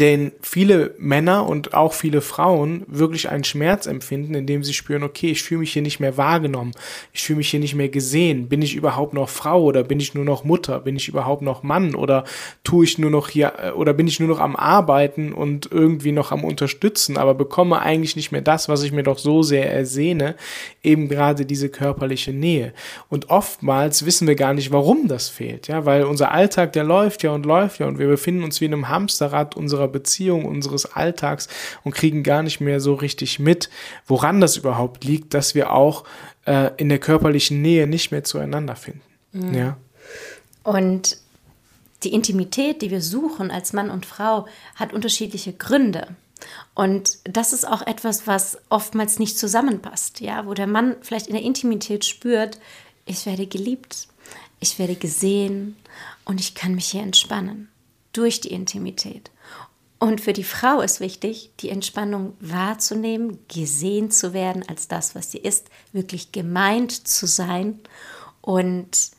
denn 0.00 0.32
viele 0.40 0.94
Männer 0.98 1.46
und 1.46 1.74
auch 1.74 1.92
viele 1.92 2.20
Frauen 2.20 2.84
wirklich 2.86 3.28
einen 3.28 3.44
Schmerz 3.44 3.86
empfinden, 3.86 4.34
indem 4.34 4.64
sie 4.64 4.74
spüren, 4.74 5.02
okay, 5.02 5.30
ich 5.30 5.42
fühle 5.42 5.60
mich 5.60 5.72
hier 5.72 5.82
nicht 5.82 6.00
mehr 6.00 6.16
wahrgenommen, 6.16 6.72
ich 7.12 7.22
fühle 7.22 7.38
mich 7.38 7.50
hier 7.50 7.60
nicht 7.60 7.74
mehr 7.74 7.88
gesehen, 7.88 8.48
bin 8.48 8.62
ich 8.62 8.74
überhaupt 8.74 9.14
noch 9.14 9.28
Frau 9.28 9.62
oder 9.62 9.84
bin 9.84 10.00
ich 10.00 10.14
nur 10.14 10.24
noch 10.24 10.44
Mutter, 10.44 10.80
bin 10.80 10.96
ich 10.96 11.08
überhaupt 11.08 11.42
noch 11.42 11.62
Mann 11.62 11.94
oder 11.94 12.24
tue 12.62 12.84
ich 12.84 12.98
nur 12.98 13.10
noch 13.10 13.28
hier 13.28 13.52
äh, 13.62 13.70
oder 13.70 13.92
bin 13.92 14.06
ich 14.06 14.20
nur 14.20 14.28
noch 14.28 14.40
am 14.40 14.56
Arbeiten 14.56 15.32
und 15.32 15.70
irgendwie 15.70 16.12
noch 16.12 16.32
am 16.32 16.44
Unterstützen, 16.44 17.16
aber 17.16 17.34
bekomme 17.34 17.80
eigentlich 17.80 18.16
nicht 18.16 18.32
mehr 18.32 18.42
das, 18.42 18.68
was 18.68 18.82
ich 18.82 18.92
mir 18.92 19.02
doch 19.02 19.18
so 19.18 19.42
sehr 19.42 19.72
ersehne, 19.72 20.34
eben 20.82 21.08
gerade 21.08 21.46
diese 21.46 21.68
körperliche 21.68 22.32
Nähe. 22.32 22.72
Und 23.08 23.30
oftmals 23.30 24.06
wissen 24.06 24.26
wir 24.26 24.34
gar 24.34 24.54
nicht, 24.54 24.72
warum 24.72 25.08
das 25.08 25.28
fehlt, 25.28 25.68
ja, 25.68 25.84
weil 25.86 26.04
unser 26.04 26.32
Alltag, 26.32 26.72
der 26.72 26.84
läuft 26.84 27.22
ja 27.22 27.30
und 27.30 27.46
läuft 27.46 27.80
ja 27.80 27.86
und 27.86 27.98
wir 27.98 28.08
befinden 28.08 28.44
uns 28.44 28.60
wie 28.60 28.66
in 28.66 28.72
einem 28.72 28.88
Hamsterrad 28.88 29.56
unserer 29.56 29.83
unserer 29.84 29.88
Beziehung, 29.88 30.44
unseres 30.44 30.86
Alltags 30.86 31.48
und 31.84 31.94
kriegen 31.94 32.22
gar 32.22 32.42
nicht 32.42 32.60
mehr 32.60 32.80
so 32.80 32.94
richtig 32.94 33.38
mit, 33.38 33.70
woran 34.06 34.40
das 34.40 34.56
überhaupt 34.56 35.04
liegt, 35.04 35.34
dass 35.34 35.54
wir 35.54 35.72
auch 35.72 36.04
äh, 36.46 36.70
in 36.76 36.88
der 36.88 36.98
körperlichen 36.98 37.62
Nähe 37.62 37.86
nicht 37.86 38.10
mehr 38.10 38.24
zueinander 38.24 38.76
finden. 38.76 39.02
Mhm. 39.32 39.54
Ja. 39.54 39.76
Und 40.62 41.18
die 42.02 42.12
Intimität, 42.12 42.82
die 42.82 42.90
wir 42.90 43.00
suchen 43.00 43.50
als 43.50 43.72
Mann 43.72 43.90
und 43.90 44.06
Frau, 44.06 44.46
hat 44.74 44.92
unterschiedliche 44.92 45.52
Gründe. 45.52 46.08
Und 46.74 47.18
das 47.24 47.52
ist 47.52 47.66
auch 47.66 47.82
etwas, 47.86 48.26
was 48.26 48.58
oftmals 48.68 49.18
nicht 49.18 49.38
zusammenpasst, 49.38 50.20
ja, 50.20 50.46
wo 50.46 50.54
der 50.54 50.66
Mann 50.66 50.96
vielleicht 51.00 51.28
in 51.28 51.34
der 51.34 51.42
Intimität 51.42 52.04
spürt, 52.04 52.58
ich 53.06 53.24
werde 53.26 53.46
geliebt, 53.46 54.08
ich 54.60 54.78
werde 54.78 54.96
gesehen 54.96 55.76
und 56.24 56.40
ich 56.40 56.54
kann 56.54 56.74
mich 56.74 56.86
hier 56.86 57.02
entspannen 57.02 57.68
durch 58.12 58.40
die 58.40 58.52
Intimität. 58.52 59.30
Und 59.98 60.20
für 60.20 60.32
die 60.32 60.44
Frau 60.44 60.80
ist 60.80 61.00
wichtig, 61.00 61.52
die 61.60 61.70
Entspannung 61.70 62.36
wahrzunehmen, 62.40 63.38
gesehen 63.48 64.10
zu 64.10 64.32
werden 64.32 64.64
als 64.68 64.88
das, 64.88 65.14
was 65.14 65.30
sie 65.30 65.38
ist, 65.38 65.68
wirklich 65.92 66.32
gemeint 66.32 67.06
zu 67.06 67.26
sein 67.26 67.80
und 68.40 69.10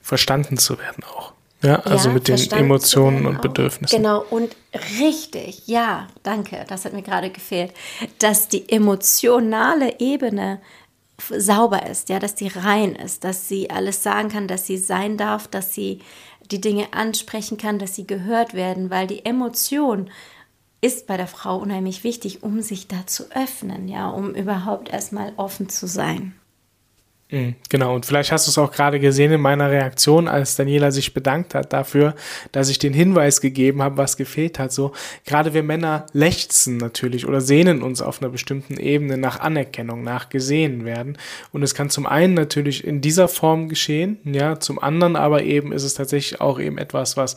verstanden 0.00 0.56
zu 0.56 0.78
werden 0.78 1.04
auch. 1.04 1.32
Ja, 1.62 1.80
also 1.80 2.08
ja, 2.08 2.14
mit 2.14 2.28
den 2.28 2.50
Emotionen 2.52 3.26
und 3.26 3.42
Bedürfnissen. 3.42 3.96
Genau, 3.96 4.24
und 4.30 4.54
richtig, 5.00 5.66
ja, 5.66 6.06
danke, 6.22 6.64
das 6.68 6.84
hat 6.84 6.92
mir 6.92 7.02
gerade 7.02 7.30
gefehlt, 7.30 7.72
dass 8.18 8.48
die 8.48 8.68
emotionale 8.68 9.98
Ebene 9.98 10.60
sauber 11.18 11.86
ist, 11.86 12.08
ja, 12.08 12.18
dass 12.18 12.34
die 12.34 12.48
rein 12.48 12.94
ist, 12.94 13.24
dass 13.24 13.48
sie 13.48 13.70
alles 13.70 14.02
sagen 14.02 14.28
kann, 14.28 14.48
dass 14.48 14.66
sie 14.66 14.76
sein 14.76 15.16
darf, 15.16 15.48
dass 15.48 15.74
sie 15.74 16.02
die 16.48 16.60
Dinge 16.60 16.92
ansprechen 16.92 17.58
kann, 17.58 17.78
dass 17.78 17.94
sie 17.94 18.06
gehört 18.06 18.54
werden, 18.54 18.90
weil 18.90 19.06
die 19.06 19.24
Emotion 19.24 20.10
ist 20.80 21.06
bei 21.06 21.16
der 21.16 21.26
Frau 21.26 21.56
unheimlich 21.56 22.04
wichtig, 22.04 22.42
um 22.42 22.62
sich 22.62 22.86
da 22.86 23.06
zu 23.06 23.30
öffnen, 23.32 23.88
ja, 23.88 24.08
um 24.08 24.34
überhaupt 24.34 24.88
erstmal 24.88 25.32
offen 25.36 25.68
zu 25.68 25.86
sein. 25.86 26.34
Mhm, 27.28 27.56
genau, 27.68 27.96
und 27.96 28.06
vielleicht 28.06 28.30
hast 28.30 28.46
du 28.46 28.50
es 28.50 28.58
auch 28.58 28.70
gerade 28.70 29.00
gesehen 29.00 29.32
in 29.32 29.40
meiner 29.40 29.68
Reaktion, 29.68 30.28
als 30.28 30.54
Daniela 30.54 30.92
sich 30.92 31.12
bedankt 31.12 31.56
hat 31.56 31.72
dafür, 31.72 32.14
dass 32.52 32.68
ich 32.68 32.78
den 32.78 32.92
Hinweis 32.92 33.40
gegeben 33.40 33.82
habe, 33.82 33.96
was 33.96 34.16
gefehlt 34.16 34.60
hat. 34.60 34.72
So, 34.72 34.92
gerade 35.24 35.52
wir 35.52 35.64
Männer 35.64 36.06
lechzen 36.12 36.76
natürlich 36.76 37.26
oder 37.26 37.40
sehnen 37.40 37.82
uns 37.82 38.00
auf 38.00 38.22
einer 38.22 38.30
bestimmten 38.30 38.76
Ebene 38.76 39.18
nach 39.18 39.40
Anerkennung, 39.40 40.04
nach 40.04 40.28
gesehen 40.28 40.84
werden. 40.84 41.18
Und 41.50 41.64
es 41.64 41.74
kann 41.74 41.90
zum 41.90 42.06
einen 42.06 42.34
natürlich 42.34 42.86
in 42.86 43.00
dieser 43.00 43.26
Form 43.26 43.68
geschehen, 43.68 44.18
ja, 44.22 44.60
zum 44.60 44.78
anderen 44.78 45.16
aber 45.16 45.42
eben 45.42 45.72
ist 45.72 45.82
es 45.82 45.94
tatsächlich 45.94 46.40
auch 46.40 46.60
eben 46.60 46.78
etwas, 46.78 47.16
was 47.16 47.34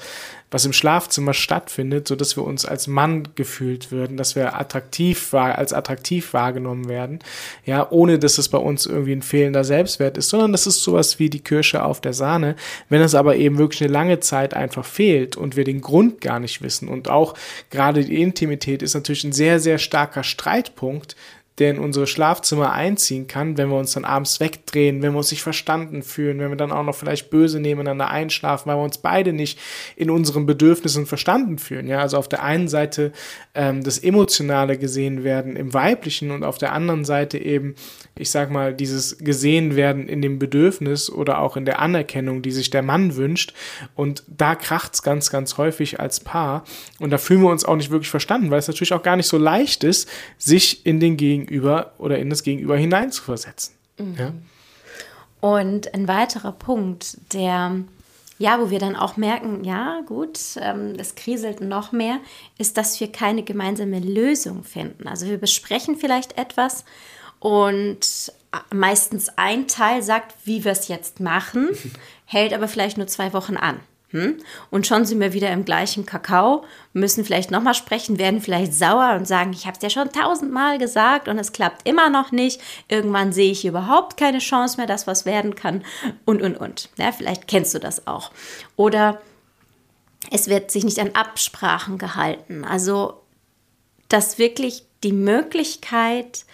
was 0.51 0.65
im 0.65 0.73
Schlafzimmer 0.73 1.33
stattfindet, 1.33 2.07
so 2.07 2.15
dass 2.15 2.35
wir 2.35 2.43
uns 2.43 2.65
als 2.65 2.87
Mann 2.87 3.27
gefühlt 3.35 3.91
würden, 3.91 4.17
dass 4.17 4.35
wir 4.35 4.59
attraktiv 4.59 5.33
als 5.33 5.73
attraktiv 5.73 6.33
wahrgenommen 6.33 6.89
werden, 6.89 7.19
ja, 7.65 7.89
ohne 7.89 8.17
dass 8.19 8.37
es 8.37 8.49
bei 8.49 8.57
uns 8.57 8.85
irgendwie 8.85 9.13
ein 9.13 9.21
fehlender 9.21 9.63
Selbstwert 9.79 10.17
ist, 10.17 10.29
sondern 10.29 10.51
das 10.51 10.67
ist 10.67 10.83
sowas 10.83 11.19
wie 11.19 11.29
die 11.29 11.39
Kirsche 11.39 11.83
auf 11.83 12.01
der 12.01 12.13
Sahne. 12.13 12.55
Wenn 12.89 13.01
es 13.01 13.15
aber 13.15 13.37
eben 13.37 13.57
wirklich 13.57 13.81
eine 13.81 13.93
lange 13.93 14.19
Zeit 14.19 14.53
einfach 14.53 14.83
fehlt 14.83 15.37
und 15.37 15.55
wir 15.55 15.63
den 15.63 15.79
Grund 15.79 16.19
gar 16.19 16.39
nicht 16.39 16.61
wissen 16.61 16.89
und 16.89 17.09
auch 17.09 17.33
gerade 17.69 18.03
die 18.03 18.21
Intimität 18.21 18.81
ist 18.81 18.93
natürlich 18.93 19.23
ein 19.23 19.31
sehr, 19.31 19.59
sehr 19.61 19.77
starker 19.77 20.23
Streitpunkt, 20.23 21.15
der 21.59 21.71
in 21.71 21.79
unsere 21.79 22.07
Schlafzimmer 22.07 22.71
einziehen 22.71 23.27
kann, 23.27 23.57
wenn 23.57 23.69
wir 23.69 23.77
uns 23.77 23.91
dann 23.91 24.05
abends 24.05 24.39
wegdrehen, 24.39 25.01
wenn 25.01 25.11
wir 25.11 25.17
uns 25.17 25.31
nicht 25.31 25.43
verstanden 25.43 26.03
fühlen, 26.03 26.39
wenn 26.39 26.49
wir 26.49 26.55
dann 26.55 26.71
auch 26.71 26.83
noch 26.83 26.95
vielleicht 26.95 27.29
böse 27.29 27.59
nebeneinander 27.59 28.09
einschlafen, 28.09 28.69
weil 28.69 28.77
wir 28.77 28.83
uns 28.83 28.99
beide 28.99 29.33
nicht 29.33 29.59
in 29.97 30.09
unseren 30.09 30.45
Bedürfnissen 30.45 31.05
verstanden 31.05 31.59
fühlen. 31.59 31.87
Ja, 31.87 31.99
also 31.99 32.17
auf 32.17 32.29
der 32.29 32.43
einen 32.43 32.69
Seite 32.69 33.11
ähm, 33.53 33.83
das 33.83 33.99
Emotionale 33.99 34.77
gesehen 34.77 35.25
werden 35.25 35.57
im 35.57 35.73
Weiblichen 35.73 36.31
und 36.31 36.43
auf 36.43 36.57
der 36.57 36.71
anderen 36.71 37.03
Seite 37.03 37.37
eben, 37.37 37.75
ich 38.17 38.31
sag 38.31 38.51
mal, 38.51 38.73
dieses 38.73 39.17
gesehen 39.17 39.75
werden 39.75 40.07
in 40.07 40.21
dem 40.21 40.39
Bedürfnis 40.39 41.09
oder 41.09 41.39
auch 41.39 41.57
in 41.57 41.65
der 41.65 41.79
Anerkennung, 41.79 42.41
die 42.41 42.51
sich 42.51 42.69
der 42.69 42.83
Mann 42.83 43.17
wünscht. 43.17 43.53
Und 43.95 44.23
da 44.27 44.55
kracht's 44.55 45.03
ganz, 45.03 45.29
ganz 45.29 45.57
häufig 45.57 45.99
als 45.99 46.21
Paar. 46.21 46.63
Und 46.99 47.09
da 47.09 47.17
fühlen 47.17 47.41
wir 47.41 47.49
uns 47.49 47.65
auch 47.65 47.75
nicht 47.75 47.91
wirklich 47.91 48.09
verstanden, 48.09 48.49
weil 48.49 48.59
es 48.59 48.67
natürlich 48.67 48.93
auch 48.93 49.03
gar 49.03 49.17
nicht 49.17 49.27
so 49.27 49.37
leicht 49.37 49.83
ist, 49.83 50.09
sich 50.37 50.85
in 50.85 51.01
den 51.01 51.17
Gegenüber 51.17 51.48
Gegenüber 51.49 51.93
oder 51.97 52.19
in 52.19 52.29
das 52.29 52.43
Gegenüber 52.43 52.77
hineinzuversetzen. 52.77 53.75
Mhm. 53.97 54.15
Ja? 54.17 54.33
Und 55.41 55.93
ein 55.93 56.07
weiterer 56.07 56.51
Punkt, 56.51 57.17
der 57.33 57.83
ja, 58.41 58.57
wo 58.61 58.69
wir 58.69 58.79
dann 58.79 58.95
auch 58.95 59.17
merken, 59.17 59.65
ja, 59.65 59.99
gut, 60.05 60.39
ähm, 60.61 60.93
es 60.97 61.15
kriselt 61.15 61.59
noch 61.59 61.91
mehr, 61.91 62.19
ist, 62.57 62.77
dass 62.77 62.97
wir 63.01 63.11
keine 63.11 63.43
gemeinsame 63.43 63.99
Lösung 63.99 64.63
finden. 64.63 65.09
Also 65.09 65.25
wir 65.25 65.37
besprechen 65.37 65.97
vielleicht 65.97 66.37
etwas 66.37 66.85
und 67.39 68.31
meistens 68.73 69.27
ein 69.35 69.67
Teil 69.67 70.01
sagt, 70.03 70.35
wie 70.45 70.63
wir 70.63 70.71
es 70.71 70.87
jetzt 70.87 71.19
machen, 71.19 71.67
hält 72.25 72.53
aber 72.53 72.69
vielleicht 72.69 72.97
nur 72.97 73.07
zwei 73.07 73.33
Wochen 73.33 73.57
an. 73.57 73.81
Hm? 74.11 74.37
Und 74.71 74.87
schon 74.87 75.05
sind 75.05 75.19
wir 75.19 75.33
wieder 75.33 75.51
im 75.51 75.65
gleichen 75.65 76.05
Kakao, 76.05 76.63
müssen 76.93 77.23
vielleicht 77.23 77.51
nochmal 77.51 77.75
sprechen, 77.75 78.17
werden 78.17 78.41
vielleicht 78.41 78.73
sauer 78.73 79.13
und 79.15 79.27
sagen, 79.27 79.53
ich 79.53 79.67
habe 79.67 79.77
es 79.77 79.83
ja 79.83 79.89
schon 79.91 80.11
tausendmal 80.11 80.79
gesagt 80.79 81.27
und 81.27 81.37
es 81.37 81.51
klappt 81.51 81.87
immer 81.87 82.09
noch 82.09 82.31
nicht. 82.31 82.59
Irgendwann 82.87 83.33
sehe 83.33 83.51
ich 83.51 83.65
überhaupt 83.65 84.17
keine 84.17 84.39
Chance 84.39 84.77
mehr, 84.77 84.87
dass 84.87 85.05
was 85.05 85.25
werden 85.25 85.53
kann 85.53 85.83
und, 86.25 86.41
und, 86.41 86.57
und. 86.57 86.89
Ja, 86.97 87.11
vielleicht 87.11 87.47
kennst 87.47 87.75
du 87.75 87.79
das 87.79 88.07
auch. 88.07 88.31
Oder 88.75 89.21
es 90.31 90.47
wird 90.47 90.71
sich 90.71 90.83
nicht 90.83 90.99
an 90.99 91.11
Absprachen 91.13 91.99
gehalten. 91.99 92.65
Also, 92.65 93.21
dass 94.07 94.39
wirklich 94.39 94.83
die 95.03 95.13
Möglichkeit 95.13 96.45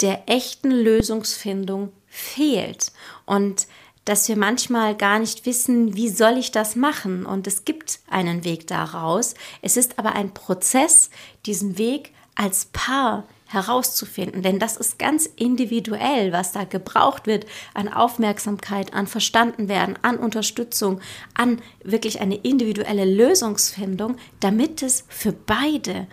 der 0.00 0.28
echten 0.28 0.70
Lösungsfindung 0.70 1.92
fehlt. 2.08 2.92
Und 3.24 3.66
dass 4.06 4.28
wir 4.28 4.36
manchmal 4.36 4.94
gar 4.94 5.18
nicht 5.18 5.44
wissen, 5.44 5.94
wie 5.94 6.08
soll 6.08 6.38
ich 6.38 6.52
das 6.52 6.76
machen. 6.76 7.26
Und 7.26 7.46
es 7.46 7.66
gibt 7.66 7.98
einen 8.08 8.44
Weg 8.44 8.66
daraus. 8.66 9.34
Es 9.60 9.76
ist 9.76 9.98
aber 9.98 10.14
ein 10.14 10.32
Prozess, 10.32 11.10
diesen 11.44 11.76
Weg 11.76 12.12
als 12.34 12.66
Paar 12.66 13.24
herauszufinden. 13.48 14.42
Denn 14.42 14.58
das 14.58 14.76
ist 14.76 14.98
ganz 14.98 15.26
individuell, 15.26 16.32
was 16.32 16.52
da 16.52 16.64
gebraucht 16.64 17.26
wird 17.26 17.46
an 17.74 17.92
Aufmerksamkeit, 17.92 18.94
an 18.94 19.06
Verstandenwerden, 19.06 19.98
an 20.02 20.18
Unterstützung, 20.18 21.00
an 21.34 21.60
wirklich 21.82 22.20
eine 22.20 22.36
individuelle 22.36 23.04
Lösungsfindung, 23.04 24.16
damit 24.40 24.82
es 24.82 25.04
für 25.08 25.32
beide 25.32 26.06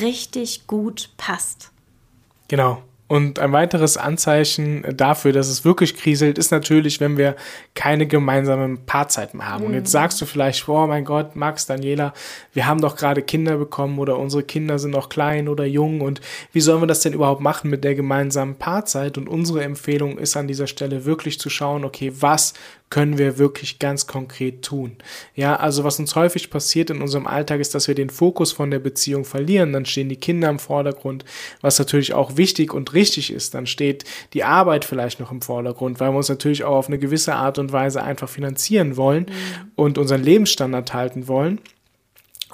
richtig 0.00 0.66
gut 0.66 1.10
passt. 1.16 1.70
Genau. 2.48 2.82
Und 3.08 3.38
ein 3.38 3.52
weiteres 3.52 3.96
Anzeichen 3.96 4.84
dafür, 4.96 5.32
dass 5.32 5.48
es 5.48 5.64
wirklich 5.64 5.96
kriselt, 5.96 6.38
ist 6.38 6.50
natürlich, 6.50 7.00
wenn 7.00 7.16
wir 7.16 7.36
keine 7.74 8.08
gemeinsamen 8.08 8.84
Paarzeiten 8.84 9.46
haben. 9.46 9.62
Mhm. 9.62 9.68
Und 9.68 9.74
jetzt 9.74 9.90
mhm. 9.90 9.92
sagst 9.92 10.20
du 10.20 10.26
vielleicht, 10.26 10.68
oh 10.68 10.86
mein 10.88 11.04
Gott, 11.04 11.36
Max, 11.36 11.66
Daniela, 11.66 12.12
wir 12.52 12.66
haben 12.66 12.80
doch 12.80 12.96
gerade 12.96 13.22
Kinder 13.22 13.58
bekommen 13.58 14.00
oder 14.00 14.18
unsere 14.18 14.42
Kinder 14.42 14.80
sind 14.80 14.90
noch 14.90 15.08
klein 15.08 15.48
oder 15.48 15.64
jung 15.64 16.00
und 16.00 16.20
wie 16.52 16.60
sollen 16.60 16.82
wir 16.82 16.88
das 16.88 17.00
denn 17.00 17.12
überhaupt 17.12 17.40
machen 17.40 17.70
mit 17.70 17.84
der 17.84 17.94
gemeinsamen 17.94 18.56
Paarzeit? 18.56 19.18
Und 19.18 19.28
unsere 19.28 19.62
Empfehlung 19.62 20.18
ist 20.18 20.36
an 20.36 20.48
dieser 20.48 20.66
Stelle 20.66 21.04
wirklich 21.04 21.38
zu 21.38 21.48
schauen, 21.48 21.84
okay, 21.84 22.12
was 22.18 22.54
können 22.88 23.18
wir 23.18 23.38
wirklich 23.38 23.78
ganz 23.78 24.06
konkret 24.06 24.62
tun. 24.62 24.96
Ja, 25.34 25.56
also 25.56 25.82
was 25.82 25.98
uns 25.98 26.14
häufig 26.14 26.50
passiert 26.50 26.90
in 26.90 27.02
unserem 27.02 27.26
Alltag 27.26 27.60
ist, 27.60 27.74
dass 27.74 27.88
wir 27.88 27.96
den 27.96 28.10
Fokus 28.10 28.52
von 28.52 28.70
der 28.70 28.78
Beziehung 28.78 29.24
verlieren. 29.24 29.72
Dann 29.72 29.86
stehen 29.86 30.08
die 30.08 30.16
Kinder 30.16 30.48
im 30.48 30.60
Vordergrund, 30.60 31.24
was 31.60 31.78
natürlich 31.78 32.14
auch 32.14 32.36
wichtig 32.36 32.72
und 32.72 32.94
richtig 32.94 33.32
ist. 33.32 33.54
Dann 33.54 33.66
steht 33.66 34.04
die 34.34 34.44
Arbeit 34.44 34.84
vielleicht 34.84 35.18
noch 35.18 35.32
im 35.32 35.42
Vordergrund, 35.42 35.98
weil 35.98 36.12
wir 36.12 36.16
uns 36.16 36.28
natürlich 36.28 36.62
auch 36.62 36.76
auf 36.76 36.86
eine 36.86 36.98
gewisse 36.98 37.34
Art 37.34 37.58
und 37.58 37.72
Weise 37.72 38.02
einfach 38.02 38.28
finanzieren 38.28 38.96
wollen 38.96 39.26
mhm. 39.26 39.70
und 39.74 39.98
unseren 39.98 40.22
Lebensstandard 40.22 40.94
halten 40.94 41.26
wollen. 41.26 41.60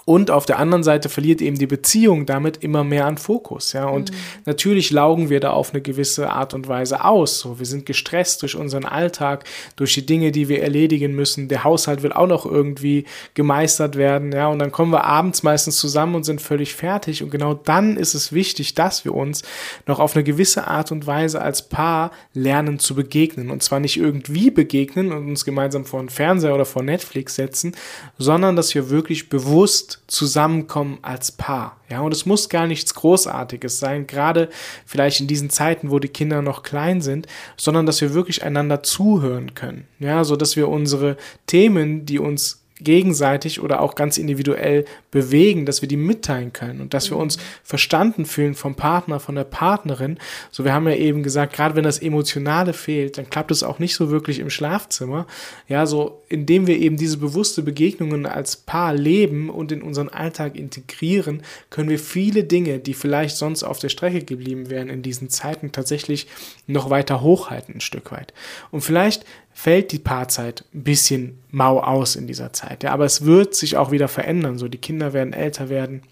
Und 0.05 0.31
auf 0.33 0.47
der 0.47 0.59
anderen 0.59 0.83
Seite 0.83 1.09
verliert 1.09 1.41
eben 1.41 1.59
die 1.59 1.67
Beziehung 1.67 2.27
damit 2.27 2.57
immer 2.59 2.83
mehr 2.83 3.07
an 3.07 3.19
Fokus. 3.19 3.73
Ja, 3.73 3.87
und 3.87 4.11
mhm. 4.11 4.17
natürlich 4.47 4.91
laugen 4.91 5.31
wir 5.31 5.39
da 5.39 5.51
auf 5.51 5.73
eine 5.73 5.81
gewisse 5.81 6.31
Art 6.31 6.55
und 6.55 6.67
Weise 6.67 7.05
aus. 7.05 7.39
So, 7.39 7.61
wir 7.61 7.67
sind 7.67 7.87
gestresst 7.87 8.43
durch 8.43 8.57
unseren 8.57 8.85
Alltag, 8.85 9.45
durch 9.77 9.95
die 9.95 10.05
Dinge, 10.05 10.33
die 10.33 10.49
wir 10.49 10.63
erledigen 10.63 11.15
müssen. 11.15 11.47
Der 11.49 11.63
Haushalt 11.63 12.03
will 12.03 12.13
auch 12.13 12.27
noch 12.27 12.47
irgendwie 12.47 13.05
gemeistert 13.35 13.97
werden. 13.97 14.33
Ja, 14.33 14.49
und 14.49 14.59
dann 14.59 14.73
kommen 14.73 14.93
wir 14.93 15.05
abends 15.05 15.45
meistens 15.45 15.77
zusammen 15.77 16.17
und 16.17 16.25
sind 16.25 16.43
völlig 16.43 16.75
fertig. 16.75 17.23
Und 17.23 17.31
genau 17.31 17.55
dann 17.55 17.97
ist 17.97 18.15
es 18.15 18.33
wichtig, 18.33 18.75
dass 18.75 19.05
wir 19.05 19.15
uns 19.15 19.43
noch 19.87 20.01
auf 20.01 20.17
eine 20.17 20.25
gewisse 20.25 20.67
Art 20.67 20.91
und 20.91 21.07
Weise 21.07 21.41
als 21.41 21.69
Paar 21.69 22.11
lernen 22.35 22.81
zu 22.81 22.97
begegnen. 22.97 23.51
Und 23.51 23.63
zwar 23.63 23.79
nicht 23.79 23.99
irgendwie 23.99 24.51
begegnen 24.51 25.13
und 25.13 25.29
uns 25.29 25.45
gemeinsam 25.45 25.85
vor 25.85 26.01
den 26.01 26.09
Fernseher 26.09 26.55
oder 26.55 26.65
vor 26.65 26.83
Netflix 26.83 27.37
setzen, 27.37 27.77
sondern 28.19 28.57
dass 28.57 28.75
wir 28.75 28.91
wirklich 28.91 29.29
bewusst 29.29 29.92
zusammenkommen 30.07 30.99
als 31.03 31.33
Paar. 31.33 31.77
Ja, 31.89 32.01
und 32.01 32.13
es 32.13 32.27
muss 32.27 32.49
gar 32.49 32.67
nichts 32.67 32.95
Großartiges 32.95 33.79
sein, 33.79 34.07
gerade 34.07 34.49
vielleicht 34.87 35.21
in 35.21 35.27
diesen 35.27 35.51
Zeiten, 35.51 35.91
wo 35.91 35.99
die 35.99 36.09
Kinder 36.09 36.43
noch 36.43 36.63
klein 36.63 37.01
sind, 37.01 37.27
sondern 37.57 37.87
dass 37.87 38.01
wir 38.01 38.15
wirklich 38.15 38.43
einander 38.43 38.83
zuhören 38.83 39.55
können. 39.55 39.87
Ja, 39.99 40.25
so 40.25 40.37
dass 40.37 40.57
wir 40.57 40.69
unsere 40.69 41.17
Themen, 41.47 42.07
die 42.07 42.19
uns 42.19 42.62
gegenseitig 42.85 43.61
oder 43.61 43.81
auch 43.81 43.95
ganz 43.95 44.19
individuell 44.19 44.85
bewegen, 45.11 45.67
dass 45.67 45.83
wir 45.83 45.89
die 45.89 45.97
mitteilen 45.97 46.53
können 46.53 46.81
und 46.81 46.95
dass 46.95 47.11
wir 47.11 47.17
uns 47.17 47.37
mhm. 47.37 47.43
verstanden 47.65 48.27
fühlen 48.27 48.55
vom 48.55 48.75
Partner, 48.75 49.21
von 49.21 49.35
der 49.35 49.45
Partnerin. 49.45 50.19
So, 50.51 50.65
wir 50.65 50.73
haben 50.73 50.89
ja 50.89 50.95
eben 50.95 51.23
gesagt, 51.23 51.53
gerade 51.53 51.77
wenn 51.77 51.85
das 51.85 51.99
Emotionale 51.99 52.73
fehlt, 52.73 53.19
dann 53.19 53.31
klappt 53.31 53.51
es 53.51 53.63
auch 53.63 53.79
nicht 53.79 53.95
so 53.95 54.11
wirklich 54.11 54.39
im 54.39 54.51
Schlafzimmer. 54.51 55.27
Ja, 55.69 55.87
so, 55.87 56.23
indem 56.29 56.67
wir 56.67 56.79
eben 56.79 56.97
diese 56.97 57.19
bewusste 57.19 57.63
Begegnungen 57.63 58.27
als 58.27 58.57
Paar 58.57 58.95
leben 58.95 59.51
und 59.51 59.73
in 59.73 59.83
unseren 59.83 60.09
Alltag 60.09 60.57
integrieren, 60.57 61.43
können 61.71 61.89
wir 61.89 61.99
viele 61.99 62.45
Dinge, 62.45 62.79
die 62.79 62.95
vielleicht 62.95 63.37
sonst 63.37 63.63
auf 63.63 63.79
der 63.79 63.89
Strecke 63.89 64.25
geblieben 64.25 64.71
wären 64.71 64.89
in 64.89 65.03
diesen 65.03 65.29
Zeiten, 65.29 65.73
tatsächlich 65.73 66.27
noch 66.67 66.91
weiter 66.91 67.21
hochhalten, 67.21 67.77
ein 67.77 67.81
Stück 67.81 68.13
weit. 68.13 68.33
Und 68.71 68.83
vielleicht 68.83 69.25
fällt 69.55 69.93
die 69.93 69.99
Paarzeit 69.99 70.65
ein 70.75 70.85
bisschen 70.85 71.39
mau 71.51 71.81
aus 71.81 72.17
in 72.17 72.27
dieser 72.27 72.53
Zeit. 72.53 72.83
Ja, 72.83 72.93
aber 72.93 73.05
es 73.05 73.25
wird 73.25 73.55
sich 73.55 73.77
auch 73.77 73.91
wieder 73.91 74.09
verändern. 74.09 74.59
So, 74.59 74.69
die 74.69 74.79
Kinder 74.79 75.13
werden 75.13 75.33
älter 75.33 75.69
werden. 75.69 76.03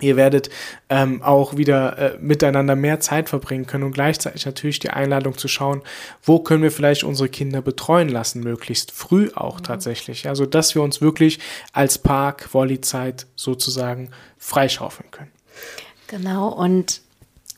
Ihr 0.00 0.16
werdet 0.16 0.48
ähm, 0.88 1.22
auch 1.22 1.56
wieder 1.56 1.98
äh, 1.98 2.18
miteinander 2.20 2.74
mehr 2.74 3.00
Zeit 3.00 3.28
verbringen 3.28 3.66
können 3.66 3.84
und 3.84 3.92
gleichzeitig 3.92 4.46
natürlich 4.46 4.78
die 4.78 4.90
Einladung 4.90 5.36
zu 5.36 5.46
schauen, 5.46 5.82
wo 6.22 6.38
können 6.38 6.62
wir 6.62 6.72
vielleicht 6.72 7.04
unsere 7.04 7.28
Kinder 7.28 7.60
betreuen 7.60 8.08
lassen, 8.08 8.42
möglichst 8.42 8.92
früh 8.92 9.30
auch 9.34 9.58
mhm. 9.58 9.64
tatsächlich. 9.64 10.28
Also, 10.28 10.46
dass 10.46 10.74
wir 10.74 10.82
uns 10.82 11.00
wirklich 11.00 11.38
als 11.72 11.98
Paar 11.98 12.36
Quali-Zeit 12.36 13.26
sozusagen 13.36 14.10
freischaufeln 14.38 15.10
können. 15.10 15.30
Genau, 16.06 16.48
und 16.48 17.02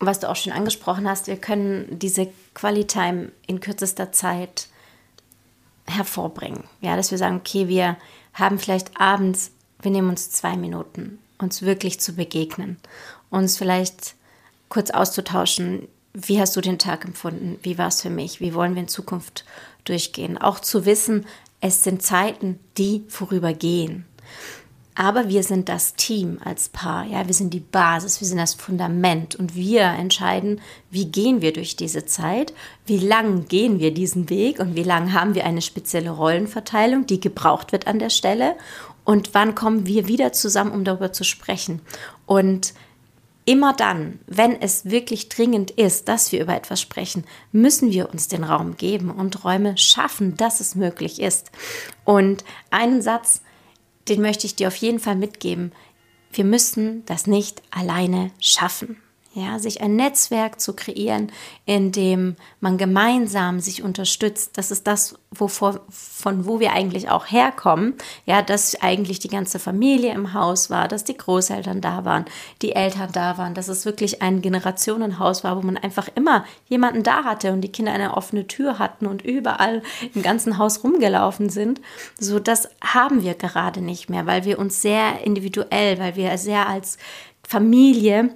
was 0.00 0.18
du 0.18 0.28
auch 0.28 0.36
schon 0.36 0.52
angesprochen 0.52 1.08
hast, 1.08 1.28
wir 1.28 1.36
können 1.36 1.86
diese 1.98 2.28
Qualitime 2.54 3.30
in 3.46 3.60
kürzester 3.60 4.10
Zeit 4.10 4.66
hervorbringen. 5.86 6.64
Ja, 6.80 6.96
dass 6.96 7.10
wir 7.10 7.18
sagen, 7.18 7.36
okay, 7.36 7.68
wir 7.68 7.96
haben 8.34 8.58
vielleicht 8.58 9.00
abends, 9.00 9.52
wir 9.80 9.90
nehmen 9.90 10.10
uns 10.10 10.30
zwei 10.30 10.56
Minuten, 10.56 11.18
uns 11.38 11.62
wirklich 11.62 12.00
zu 12.00 12.14
begegnen, 12.14 12.78
uns 13.30 13.56
vielleicht 13.56 14.14
kurz 14.68 14.90
auszutauschen. 14.90 15.88
Wie 16.14 16.40
hast 16.40 16.54
du 16.56 16.60
den 16.60 16.78
Tag 16.78 17.04
empfunden? 17.04 17.58
Wie 17.62 17.78
war 17.78 17.88
es 17.88 18.02
für 18.02 18.10
mich? 18.10 18.40
Wie 18.40 18.54
wollen 18.54 18.74
wir 18.74 18.82
in 18.82 18.88
Zukunft 18.88 19.44
durchgehen? 19.84 20.38
Auch 20.38 20.60
zu 20.60 20.84
wissen, 20.86 21.26
es 21.60 21.84
sind 21.84 22.02
Zeiten, 22.02 22.58
die 22.78 23.04
vorübergehen. 23.08 24.04
Aber 24.94 25.28
wir 25.28 25.42
sind 25.42 25.70
das 25.70 25.94
Team 25.94 26.38
als 26.44 26.68
Paar, 26.68 27.06
ja, 27.06 27.26
wir 27.26 27.32
sind 27.32 27.54
die 27.54 27.60
Basis, 27.60 28.20
wir 28.20 28.28
sind 28.28 28.36
das 28.36 28.52
Fundament 28.52 29.34
und 29.36 29.54
wir 29.54 29.82
entscheiden, 29.84 30.60
wie 30.90 31.06
gehen 31.06 31.40
wir 31.40 31.54
durch 31.54 31.76
diese 31.76 32.04
Zeit, 32.04 32.52
wie 32.84 32.98
lang 32.98 33.48
gehen 33.48 33.80
wir 33.80 33.94
diesen 33.94 34.28
Weg 34.28 34.58
und 34.58 34.76
wie 34.76 34.82
lang 34.82 35.14
haben 35.14 35.34
wir 35.34 35.44
eine 35.46 35.62
spezielle 35.62 36.10
Rollenverteilung, 36.10 37.06
die 37.06 37.20
gebraucht 37.20 37.72
wird 37.72 37.86
an 37.86 37.98
der 38.00 38.10
Stelle 38.10 38.54
und 39.04 39.32
wann 39.32 39.54
kommen 39.54 39.86
wir 39.86 40.08
wieder 40.08 40.32
zusammen, 40.32 40.72
um 40.72 40.84
darüber 40.84 41.12
zu 41.12 41.24
sprechen. 41.24 41.80
Und 42.26 42.74
immer 43.44 43.72
dann, 43.72 44.20
wenn 44.26 44.60
es 44.60 44.84
wirklich 44.84 45.28
dringend 45.28 45.70
ist, 45.72 46.08
dass 46.08 46.32
wir 46.32 46.42
über 46.42 46.54
etwas 46.54 46.80
sprechen, 46.80 47.24
müssen 47.50 47.90
wir 47.90 48.10
uns 48.10 48.28
den 48.28 48.44
Raum 48.44 48.76
geben 48.76 49.10
und 49.10 49.44
Räume 49.44 49.76
schaffen, 49.78 50.36
dass 50.36 50.60
es 50.60 50.74
möglich 50.74 51.20
ist. 51.20 51.50
Und 52.04 52.44
einen 52.70 53.02
Satz, 53.02 53.42
den 54.08 54.20
möchte 54.20 54.46
ich 54.46 54.56
dir 54.56 54.68
auf 54.68 54.76
jeden 54.76 54.98
Fall 54.98 55.16
mitgeben. 55.16 55.72
Wir 56.32 56.44
müssen 56.44 57.04
das 57.06 57.26
nicht 57.26 57.62
alleine 57.70 58.30
schaffen 58.40 58.96
ja, 59.34 59.58
sich 59.58 59.80
ein 59.80 59.96
Netzwerk 59.96 60.60
zu 60.60 60.74
kreieren, 60.74 61.32
in 61.64 61.90
dem 61.90 62.36
man 62.60 62.76
gemeinsam 62.76 63.60
sich 63.60 63.82
unterstützt. 63.82 64.58
Das 64.58 64.70
ist 64.70 64.86
das, 64.86 65.18
wovor, 65.30 65.80
von 65.88 66.44
wo 66.44 66.60
wir 66.60 66.72
eigentlich 66.72 67.08
auch 67.08 67.30
herkommen. 67.30 67.94
Ja, 68.26 68.42
dass 68.42 68.80
eigentlich 68.82 69.20
die 69.20 69.28
ganze 69.28 69.58
Familie 69.58 70.12
im 70.12 70.34
Haus 70.34 70.68
war, 70.68 70.86
dass 70.86 71.04
die 71.04 71.16
Großeltern 71.16 71.80
da 71.80 72.04
waren, 72.04 72.26
die 72.60 72.72
Eltern 72.72 73.10
da 73.12 73.38
waren, 73.38 73.54
dass 73.54 73.68
es 73.68 73.86
wirklich 73.86 74.20
ein 74.20 74.42
Generationenhaus 74.42 75.44
war, 75.44 75.56
wo 75.56 75.62
man 75.62 75.78
einfach 75.78 76.08
immer 76.14 76.44
jemanden 76.68 77.02
da 77.02 77.24
hatte 77.24 77.52
und 77.52 77.62
die 77.62 77.72
Kinder 77.72 77.92
eine 77.92 78.16
offene 78.16 78.46
Tür 78.46 78.78
hatten 78.78 79.06
und 79.06 79.22
überall 79.22 79.82
im 80.14 80.22
ganzen 80.22 80.58
Haus 80.58 80.84
rumgelaufen 80.84 81.48
sind. 81.48 81.80
So, 82.20 82.38
das 82.38 82.68
haben 82.84 83.22
wir 83.22 83.34
gerade 83.34 83.80
nicht 83.80 84.10
mehr, 84.10 84.26
weil 84.26 84.44
wir 84.44 84.58
uns 84.58 84.82
sehr 84.82 85.24
individuell, 85.24 85.98
weil 85.98 86.16
wir 86.16 86.36
sehr 86.36 86.68
als 86.68 86.98
Familie 87.42 88.30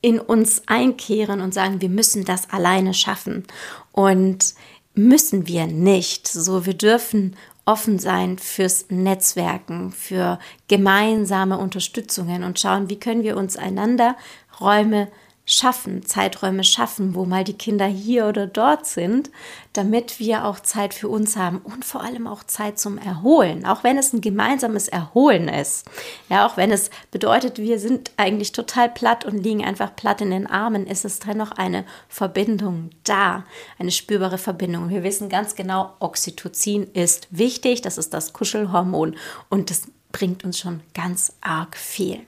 in 0.00 0.20
uns 0.20 0.62
einkehren 0.66 1.40
und 1.40 1.52
sagen, 1.54 1.80
wir 1.80 1.88
müssen 1.88 2.24
das 2.24 2.50
alleine 2.50 2.94
schaffen. 2.94 3.44
Und 3.92 4.54
müssen 4.94 5.46
wir 5.46 5.66
nicht. 5.66 6.28
So, 6.28 6.66
wir 6.66 6.74
dürfen 6.74 7.36
offen 7.64 7.98
sein 7.98 8.38
fürs 8.38 8.86
Netzwerken, 8.88 9.92
für 9.92 10.38
gemeinsame 10.68 11.58
Unterstützungen 11.58 12.42
und 12.42 12.58
schauen, 12.58 12.88
wie 12.88 12.98
können 12.98 13.22
wir 13.22 13.36
uns 13.36 13.56
einander 13.56 14.16
Räume 14.60 15.08
schaffen, 15.48 16.04
Zeiträume 16.04 16.62
schaffen, 16.62 17.14
wo 17.14 17.24
mal 17.24 17.42
die 17.42 17.54
Kinder 17.54 17.86
hier 17.86 18.26
oder 18.26 18.46
dort 18.46 18.86
sind, 18.86 19.30
damit 19.72 20.20
wir 20.20 20.44
auch 20.44 20.60
Zeit 20.60 20.92
für 20.92 21.08
uns 21.08 21.36
haben 21.36 21.58
und 21.58 21.86
vor 21.86 22.02
allem 22.02 22.26
auch 22.26 22.44
Zeit 22.44 22.78
zum 22.78 22.98
Erholen, 22.98 23.64
auch 23.64 23.82
wenn 23.82 23.96
es 23.96 24.12
ein 24.12 24.20
gemeinsames 24.20 24.88
Erholen 24.88 25.48
ist. 25.48 25.86
Ja, 26.28 26.46
auch 26.46 26.58
wenn 26.58 26.70
es 26.70 26.90
bedeutet, 27.10 27.58
wir 27.58 27.78
sind 27.78 28.10
eigentlich 28.18 28.52
total 28.52 28.90
platt 28.90 29.24
und 29.24 29.42
liegen 29.42 29.64
einfach 29.64 29.96
platt 29.96 30.20
in 30.20 30.30
den 30.30 30.46
Armen, 30.46 30.86
ist 30.86 31.06
es 31.06 31.18
dennoch 31.18 31.52
eine 31.52 31.86
Verbindung 32.10 32.90
da, 33.04 33.44
eine 33.78 33.90
spürbare 33.90 34.38
Verbindung. 34.38 34.90
Wir 34.90 35.02
wissen 35.02 35.30
ganz 35.30 35.54
genau, 35.54 35.94
Oxytocin 35.98 36.88
ist 36.92 37.26
wichtig, 37.30 37.80
das 37.80 37.96
ist 37.96 38.12
das 38.12 38.34
Kuschelhormon 38.34 39.16
und 39.48 39.70
das 39.70 39.84
bringt 40.12 40.44
uns 40.44 40.58
schon 40.58 40.82
ganz 40.92 41.32
arg 41.40 41.74
viel. 41.74 42.27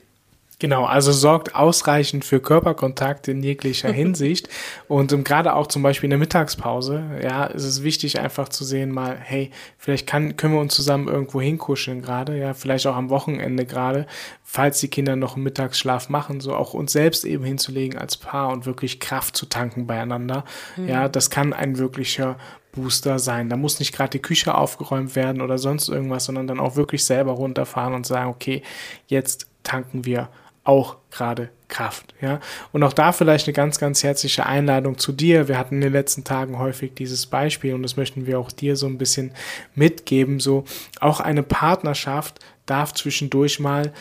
Genau, 0.61 0.85
also 0.85 1.11
sorgt 1.11 1.55
ausreichend 1.55 2.23
für 2.23 2.39
Körperkontakt 2.39 3.27
in 3.27 3.41
jeglicher 3.41 3.91
Hinsicht. 3.91 4.47
Und 4.87 5.11
um, 5.11 5.23
gerade 5.23 5.55
auch 5.55 5.65
zum 5.65 5.81
Beispiel 5.81 6.05
in 6.05 6.11
der 6.11 6.19
Mittagspause, 6.19 7.03
ja, 7.23 7.45
ist 7.45 7.63
es 7.63 7.81
wichtig 7.81 8.19
einfach 8.19 8.47
zu 8.47 8.63
sehen, 8.63 8.91
mal, 8.91 9.17
hey, 9.19 9.49
vielleicht 9.79 10.05
kann, 10.05 10.37
können 10.37 10.53
wir 10.53 10.61
uns 10.61 10.75
zusammen 10.75 11.07
irgendwo 11.07 11.41
hinkuscheln 11.41 12.03
gerade, 12.03 12.37
ja, 12.37 12.53
vielleicht 12.53 12.85
auch 12.85 12.95
am 12.95 13.09
Wochenende 13.09 13.65
gerade, 13.65 14.05
falls 14.43 14.79
die 14.79 14.87
Kinder 14.87 15.15
noch 15.15 15.33
einen 15.33 15.45
Mittagsschlaf 15.45 16.09
machen, 16.09 16.41
so 16.41 16.53
auch 16.53 16.75
uns 16.75 16.91
selbst 16.91 17.25
eben 17.25 17.43
hinzulegen 17.43 17.97
als 17.97 18.17
Paar 18.17 18.49
und 18.49 18.67
wirklich 18.67 18.99
Kraft 18.99 19.35
zu 19.35 19.47
tanken 19.47 19.87
beieinander. 19.87 20.45
Mhm. 20.77 20.89
Ja, 20.89 21.09
das 21.09 21.31
kann 21.31 21.53
ein 21.53 21.79
wirklicher 21.79 22.37
Booster 22.71 23.17
sein. 23.17 23.49
Da 23.49 23.57
muss 23.57 23.79
nicht 23.79 23.95
gerade 23.95 24.11
die 24.11 24.21
Küche 24.21 24.53
aufgeräumt 24.53 25.15
werden 25.15 25.41
oder 25.41 25.57
sonst 25.57 25.89
irgendwas, 25.89 26.25
sondern 26.25 26.45
dann 26.45 26.59
auch 26.59 26.75
wirklich 26.75 27.03
selber 27.03 27.31
runterfahren 27.31 27.95
und 27.95 28.05
sagen, 28.05 28.29
okay, 28.29 28.61
jetzt 29.07 29.47
tanken 29.63 30.05
wir 30.05 30.29
auch 30.63 30.97
gerade 31.09 31.49
Kraft. 31.67 32.13
Ja? 32.21 32.39
Und 32.71 32.83
auch 32.83 32.93
da 32.93 33.11
vielleicht 33.11 33.47
eine 33.47 33.53
ganz, 33.53 33.79
ganz 33.79 34.03
herzliche 34.03 34.45
Einladung 34.45 34.97
zu 34.97 35.11
dir. 35.11 35.47
Wir 35.47 35.57
hatten 35.57 35.75
in 35.75 35.81
den 35.81 35.93
letzten 35.93 36.23
Tagen 36.23 36.59
häufig 36.59 36.93
dieses 36.93 37.25
Beispiel 37.25 37.73
und 37.73 37.83
das 37.83 37.97
möchten 37.97 38.27
wir 38.27 38.39
auch 38.39 38.51
dir 38.51 38.75
so 38.75 38.87
ein 38.87 38.97
bisschen 38.97 39.31
mitgeben. 39.73 40.39
So 40.39 40.65
auch 40.99 41.19
eine 41.19 41.43
Partnerschaft 41.43 42.39
darf 42.65 42.93
zwischendurch 42.93 43.59
mal 43.59 43.91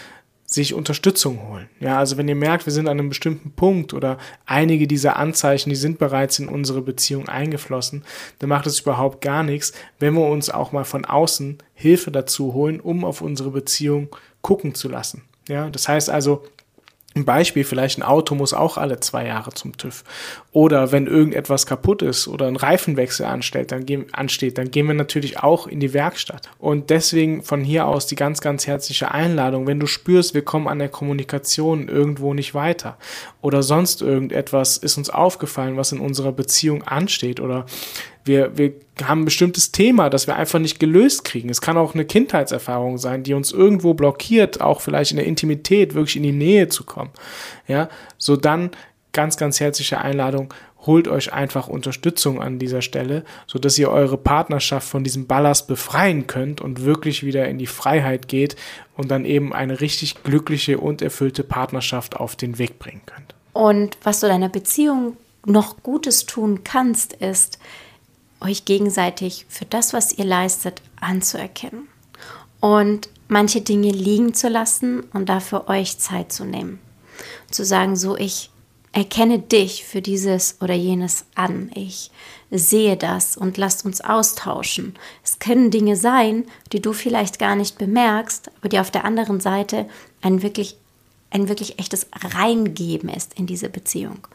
sich 0.44 0.74
Unterstützung 0.74 1.48
holen. 1.48 1.68
Ja, 1.78 1.98
also 1.98 2.16
wenn 2.16 2.26
ihr 2.26 2.34
merkt, 2.34 2.66
wir 2.66 2.72
sind 2.72 2.88
an 2.88 2.98
einem 2.98 3.08
bestimmten 3.08 3.52
Punkt 3.52 3.94
oder 3.94 4.18
einige 4.46 4.88
dieser 4.88 5.16
Anzeichen, 5.16 5.70
die 5.70 5.76
sind 5.76 5.98
bereits 5.98 6.40
in 6.40 6.48
unsere 6.48 6.82
Beziehung 6.82 7.28
eingeflossen, 7.28 8.04
dann 8.40 8.48
macht 8.48 8.66
es 8.66 8.80
überhaupt 8.80 9.20
gar 9.20 9.44
nichts, 9.44 9.72
wenn 10.00 10.14
wir 10.14 10.26
uns 10.26 10.50
auch 10.50 10.72
mal 10.72 10.84
von 10.84 11.04
außen 11.04 11.58
Hilfe 11.72 12.10
dazu 12.10 12.52
holen, 12.52 12.80
um 12.80 13.04
auf 13.04 13.20
unsere 13.20 13.52
Beziehung 13.52 14.08
gucken 14.42 14.74
zu 14.74 14.88
lassen. 14.88 15.22
Ja, 15.48 15.70
das 15.70 15.88
heißt 15.88 16.10
also, 16.10 16.44
Ein 17.16 17.24
Beispiel, 17.24 17.64
vielleicht 17.64 17.98
ein 17.98 18.04
Auto 18.04 18.36
muss 18.36 18.54
auch 18.54 18.78
alle 18.78 19.00
zwei 19.00 19.26
Jahre 19.26 19.50
zum 19.50 19.76
TÜV. 19.76 20.04
Oder 20.52 20.92
wenn 20.92 21.08
irgendetwas 21.08 21.66
kaputt 21.66 22.02
ist 22.02 22.28
oder 22.28 22.46
ein 22.46 22.54
Reifenwechsel 22.54 23.26
ansteht, 23.26 23.72
dann 23.72 23.84
gehen, 23.84 24.06
ansteht, 24.12 24.58
dann 24.58 24.70
gehen 24.70 24.86
wir 24.86 24.94
natürlich 24.94 25.40
auch 25.40 25.66
in 25.66 25.80
die 25.80 25.92
Werkstatt. 25.92 26.48
Und 26.60 26.88
deswegen 26.90 27.42
von 27.42 27.64
hier 27.64 27.86
aus 27.86 28.06
die 28.06 28.14
ganz, 28.14 28.40
ganz 28.40 28.68
herzliche 28.68 29.10
Einladung, 29.10 29.66
wenn 29.66 29.80
du 29.80 29.88
spürst, 29.88 30.34
wir 30.34 30.42
kommen 30.42 30.68
an 30.68 30.78
der 30.78 30.88
Kommunikation 30.88 31.88
irgendwo 31.88 32.32
nicht 32.32 32.54
weiter 32.54 32.96
oder 33.42 33.64
sonst 33.64 34.02
irgendetwas 34.02 34.76
ist 34.76 34.96
uns 34.96 35.10
aufgefallen, 35.10 35.76
was 35.76 35.90
in 35.90 35.98
unserer 35.98 36.30
Beziehung 36.30 36.84
ansteht 36.84 37.40
oder 37.40 37.66
wir, 38.24 38.56
wir 38.56 38.72
haben 39.02 39.22
ein 39.22 39.24
bestimmtes 39.24 39.72
Thema, 39.72 40.10
das 40.10 40.26
wir 40.26 40.36
einfach 40.36 40.58
nicht 40.58 40.78
gelöst 40.78 41.24
kriegen. 41.24 41.48
Es 41.48 41.60
kann 41.60 41.76
auch 41.76 41.94
eine 41.94 42.04
Kindheitserfahrung 42.04 42.98
sein, 42.98 43.22
die 43.22 43.34
uns 43.34 43.52
irgendwo 43.52 43.94
blockiert, 43.94 44.60
auch 44.60 44.80
vielleicht 44.80 45.12
in 45.12 45.16
der 45.16 45.26
Intimität 45.26 45.94
wirklich 45.94 46.16
in 46.16 46.22
die 46.22 46.32
Nähe 46.32 46.68
zu 46.68 46.84
kommen. 46.84 47.10
Ja, 47.66 47.88
so 48.18 48.36
dann 48.36 48.70
ganz, 49.12 49.36
ganz 49.36 49.60
herzliche 49.60 50.00
Einladung. 50.00 50.52
Holt 50.86 51.08
euch 51.08 51.32
einfach 51.32 51.68
Unterstützung 51.68 52.40
an 52.40 52.58
dieser 52.58 52.80
Stelle, 52.80 53.24
so 53.46 53.58
dass 53.58 53.78
ihr 53.78 53.90
eure 53.90 54.16
Partnerschaft 54.16 54.88
von 54.88 55.04
diesem 55.04 55.26
Ballast 55.26 55.68
befreien 55.68 56.26
könnt 56.26 56.62
und 56.62 56.84
wirklich 56.84 57.22
wieder 57.22 57.46
in 57.48 57.58
die 57.58 57.66
Freiheit 57.66 58.28
geht 58.28 58.56
und 58.96 59.10
dann 59.10 59.26
eben 59.26 59.52
eine 59.52 59.80
richtig 59.82 60.22
glückliche 60.22 60.78
und 60.78 61.02
erfüllte 61.02 61.44
Partnerschaft 61.44 62.16
auf 62.16 62.34
den 62.34 62.58
Weg 62.58 62.78
bringen 62.78 63.02
könnt. 63.04 63.34
Und 63.52 63.98
was 64.02 64.20
du 64.20 64.28
deiner 64.28 64.48
Beziehung 64.48 65.16
noch 65.44 65.82
Gutes 65.82 66.24
tun 66.24 66.60
kannst, 66.64 67.12
ist, 67.14 67.58
euch 68.40 68.64
gegenseitig 68.64 69.46
für 69.48 69.64
das, 69.64 69.92
was 69.92 70.12
ihr 70.12 70.24
leistet, 70.24 70.82
anzuerkennen 71.00 71.88
und 72.60 73.08
manche 73.28 73.60
Dinge 73.60 73.90
liegen 73.90 74.34
zu 74.34 74.48
lassen 74.48 75.00
und 75.12 75.28
dafür 75.28 75.68
euch 75.68 75.98
Zeit 75.98 76.32
zu 76.32 76.44
nehmen. 76.44 76.78
Zu 77.50 77.64
sagen, 77.64 77.96
so 77.96 78.16
ich 78.16 78.50
erkenne 78.92 79.38
dich 79.38 79.84
für 79.84 80.02
dieses 80.02 80.56
oder 80.60 80.74
jenes 80.74 81.24
an. 81.34 81.70
Ich 81.74 82.10
sehe 82.50 82.96
das 82.96 83.36
und 83.36 83.56
lasst 83.56 83.84
uns 83.84 84.00
austauschen. 84.00 84.94
Es 85.22 85.38
können 85.38 85.70
Dinge 85.70 85.96
sein, 85.96 86.46
die 86.72 86.82
du 86.82 86.92
vielleicht 86.92 87.38
gar 87.38 87.54
nicht 87.54 87.78
bemerkst, 87.78 88.50
aber 88.58 88.68
die 88.68 88.80
auf 88.80 88.90
der 88.90 89.04
anderen 89.04 89.40
Seite 89.40 89.86
ein 90.22 90.42
wirklich, 90.42 90.76
ein 91.30 91.48
wirklich 91.48 91.78
echtes 91.78 92.08
Reingeben 92.34 93.08
ist 93.08 93.34
in 93.34 93.46
diese 93.46 93.68
Beziehung. 93.68 94.26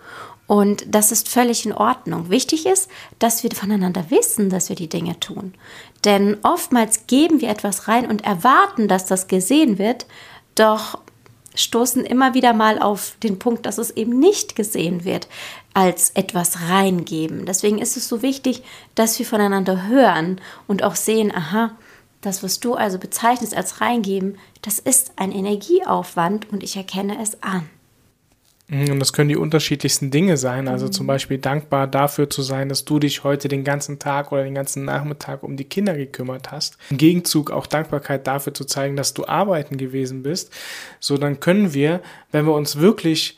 Und 0.48 0.86
das 0.88 1.12
ist 1.12 1.28
völlig 1.28 1.66
in 1.66 1.74
Ordnung. 1.74 2.30
Wichtig 2.30 2.66
ist, 2.66 2.90
dass 3.18 3.44
wir 3.44 3.52
voneinander 3.52 4.12
wissen, 4.12 4.50
dass 4.50 4.70
wir 4.70 4.76
die 4.76 4.90
Dinge 4.90 5.20
tun. 5.20 5.54
Denn 6.04 6.38
oftmals 6.44 7.08
geben 7.08 7.42
wir 7.42 7.50
etwas 7.50 7.88
rein 7.88 8.08
und 8.08 8.24
erwarten, 8.24 8.88
dass 8.88 9.06
das 9.06 9.28
gesehen 9.28 9.80
wird, 9.80 10.06
doch 10.54 11.00
stoßen 11.56 12.06
immer 12.06 12.34
wieder 12.34 12.54
mal 12.54 12.80
auf 12.80 13.16
den 13.24 13.40
Punkt, 13.40 13.66
dass 13.66 13.78
es 13.78 13.92
eben 13.92 14.20
nicht 14.20 14.56
gesehen 14.56 15.04
wird 15.06 15.28
als 15.74 16.12
etwas 16.12 16.70
reingeben. 16.70 17.46
Deswegen 17.46 17.80
ist 17.80 17.98
es 17.98 18.08
so 18.08 18.22
wichtig, 18.22 18.64
dass 18.94 19.18
wir 19.18 19.26
voneinander 19.26 19.88
hören 19.88 20.42
und 20.68 20.84
auch 20.84 20.96
sehen, 20.96 21.34
aha, 21.34 21.72
das, 22.22 22.44
was 22.44 22.60
du 22.60 22.74
also 22.74 22.98
bezeichnest 22.98 23.56
als 23.56 23.82
reingeben, 23.82 24.38
das 24.62 24.80
ist 24.80 25.14
ein 25.16 25.32
Energieaufwand 25.32 26.52
und 26.52 26.64
ich 26.64 26.76
erkenne 26.76 27.22
es 27.22 27.42
an. 27.42 27.70
Mhm, 28.68 28.92
und 28.92 29.00
das 29.00 29.14
können 29.14 29.30
die 29.30 29.36
unterschiedlichsten 29.36 30.12
Dinge 30.12 30.38
sein. 30.38 30.68
Also 30.68 30.88
mhm. 30.88 30.92
zum 30.92 31.08
Beispiel 31.08 31.38
dankbar 31.38 31.88
dafür 31.88 32.30
zu 32.30 32.42
sein, 32.42 32.70
dass 32.70 32.86
du 32.86 33.00
dich 33.00 33.24
heute 33.24 33.48
den 33.48 33.64
ganzen 33.64 34.00
Tag 34.00 34.32
oder 34.32 34.44
den 34.44 34.56
ganzen 34.56 34.86
Nachmittag 34.86 35.44
um 35.44 35.56
die 35.56 35.66
Kinder 35.66 35.96
gekümmert 35.96 36.52
hast. 36.52 36.78
Im 36.90 36.98
Gegenzug 36.98 37.52
auch 37.52 37.68
Dankbarkeit 37.68 38.26
dafür 38.28 38.54
zu 38.54 38.66
zeigen, 38.66 38.96
dass 38.96 39.14
du 39.14 39.28
arbeiten 39.28 39.78
gewesen 39.78 40.24
bist. 40.24 40.52
So 41.00 41.18
dann 41.18 41.40
können 41.40 41.74
wir, 41.74 42.02
wenn 42.32 42.46
wir 42.46 42.54
uns 42.54 42.78
wirklich 42.78 43.38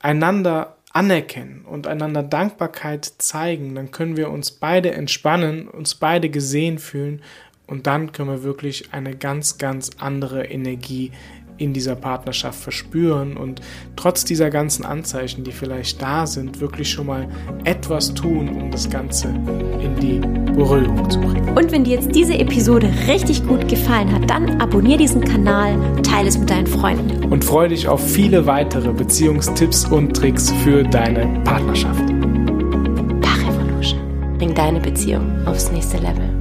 einander 0.00 0.76
anerkennen 0.92 1.64
und 1.64 1.86
einander 1.86 2.22
Dankbarkeit 2.22 3.04
zeigen, 3.18 3.74
dann 3.74 3.90
können 3.90 4.16
wir 4.16 4.30
uns 4.30 4.50
beide 4.50 4.92
entspannen, 4.92 5.68
uns 5.68 5.94
beide 5.94 6.30
gesehen 6.30 6.78
fühlen 6.78 7.22
und 7.66 7.86
dann 7.86 8.12
können 8.12 8.30
wir 8.30 8.42
wirklich 8.42 8.92
eine 8.92 9.14
ganz, 9.14 9.58
ganz 9.58 9.90
andere 9.98 10.46
Energie 10.46 11.12
in 11.58 11.72
dieser 11.72 11.94
Partnerschaft 11.96 12.60
verspüren 12.60 13.36
und 13.36 13.60
trotz 13.96 14.24
dieser 14.24 14.50
ganzen 14.50 14.84
Anzeichen, 14.84 15.44
die 15.44 15.52
vielleicht 15.52 16.00
da 16.00 16.26
sind, 16.26 16.60
wirklich 16.60 16.90
schon 16.90 17.06
mal 17.06 17.28
etwas 17.64 18.14
tun, 18.14 18.48
um 18.48 18.70
das 18.70 18.88
Ganze 18.88 19.28
in 19.28 19.96
die 20.00 20.20
Beruhigung 20.52 21.10
zu 21.10 21.20
bringen. 21.20 21.56
Und 21.56 21.72
wenn 21.72 21.84
dir 21.84 21.96
jetzt 21.96 22.14
diese 22.14 22.34
Episode 22.38 22.90
richtig 23.06 23.46
gut 23.46 23.68
gefallen 23.68 24.12
hat, 24.12 24.30
dann 24.30 24.60
abonniere 24.60 24.98
diesen 24.98 25.22
Kanal, 25.22 25.76
teile 26.02 26.28
es 26.28 26.38
mit 26.38 26.48
deinen 26.48 26.66
Freunden. 26.66 27.24
Und 27.32 27.44
freue 27.44 27.68
dich 27.68 27.88
auf 27.88 28.00
viele 28.00 28.46
weitere 28.46 28.92
Beziehungstipps 28.92 29.84
und 29.86 30.16
Tricks 30.16 30.50
für 30.64 30.82
deine 30.84 31.42
Partnerschaft. 31.44 32.18
Bring 34.38 34.54
deine 34.54 34.80
Beziehung 34.80 35.46
aufs 35.46 35.72
nächste 35.72 35.98
Level. 35.98 36.37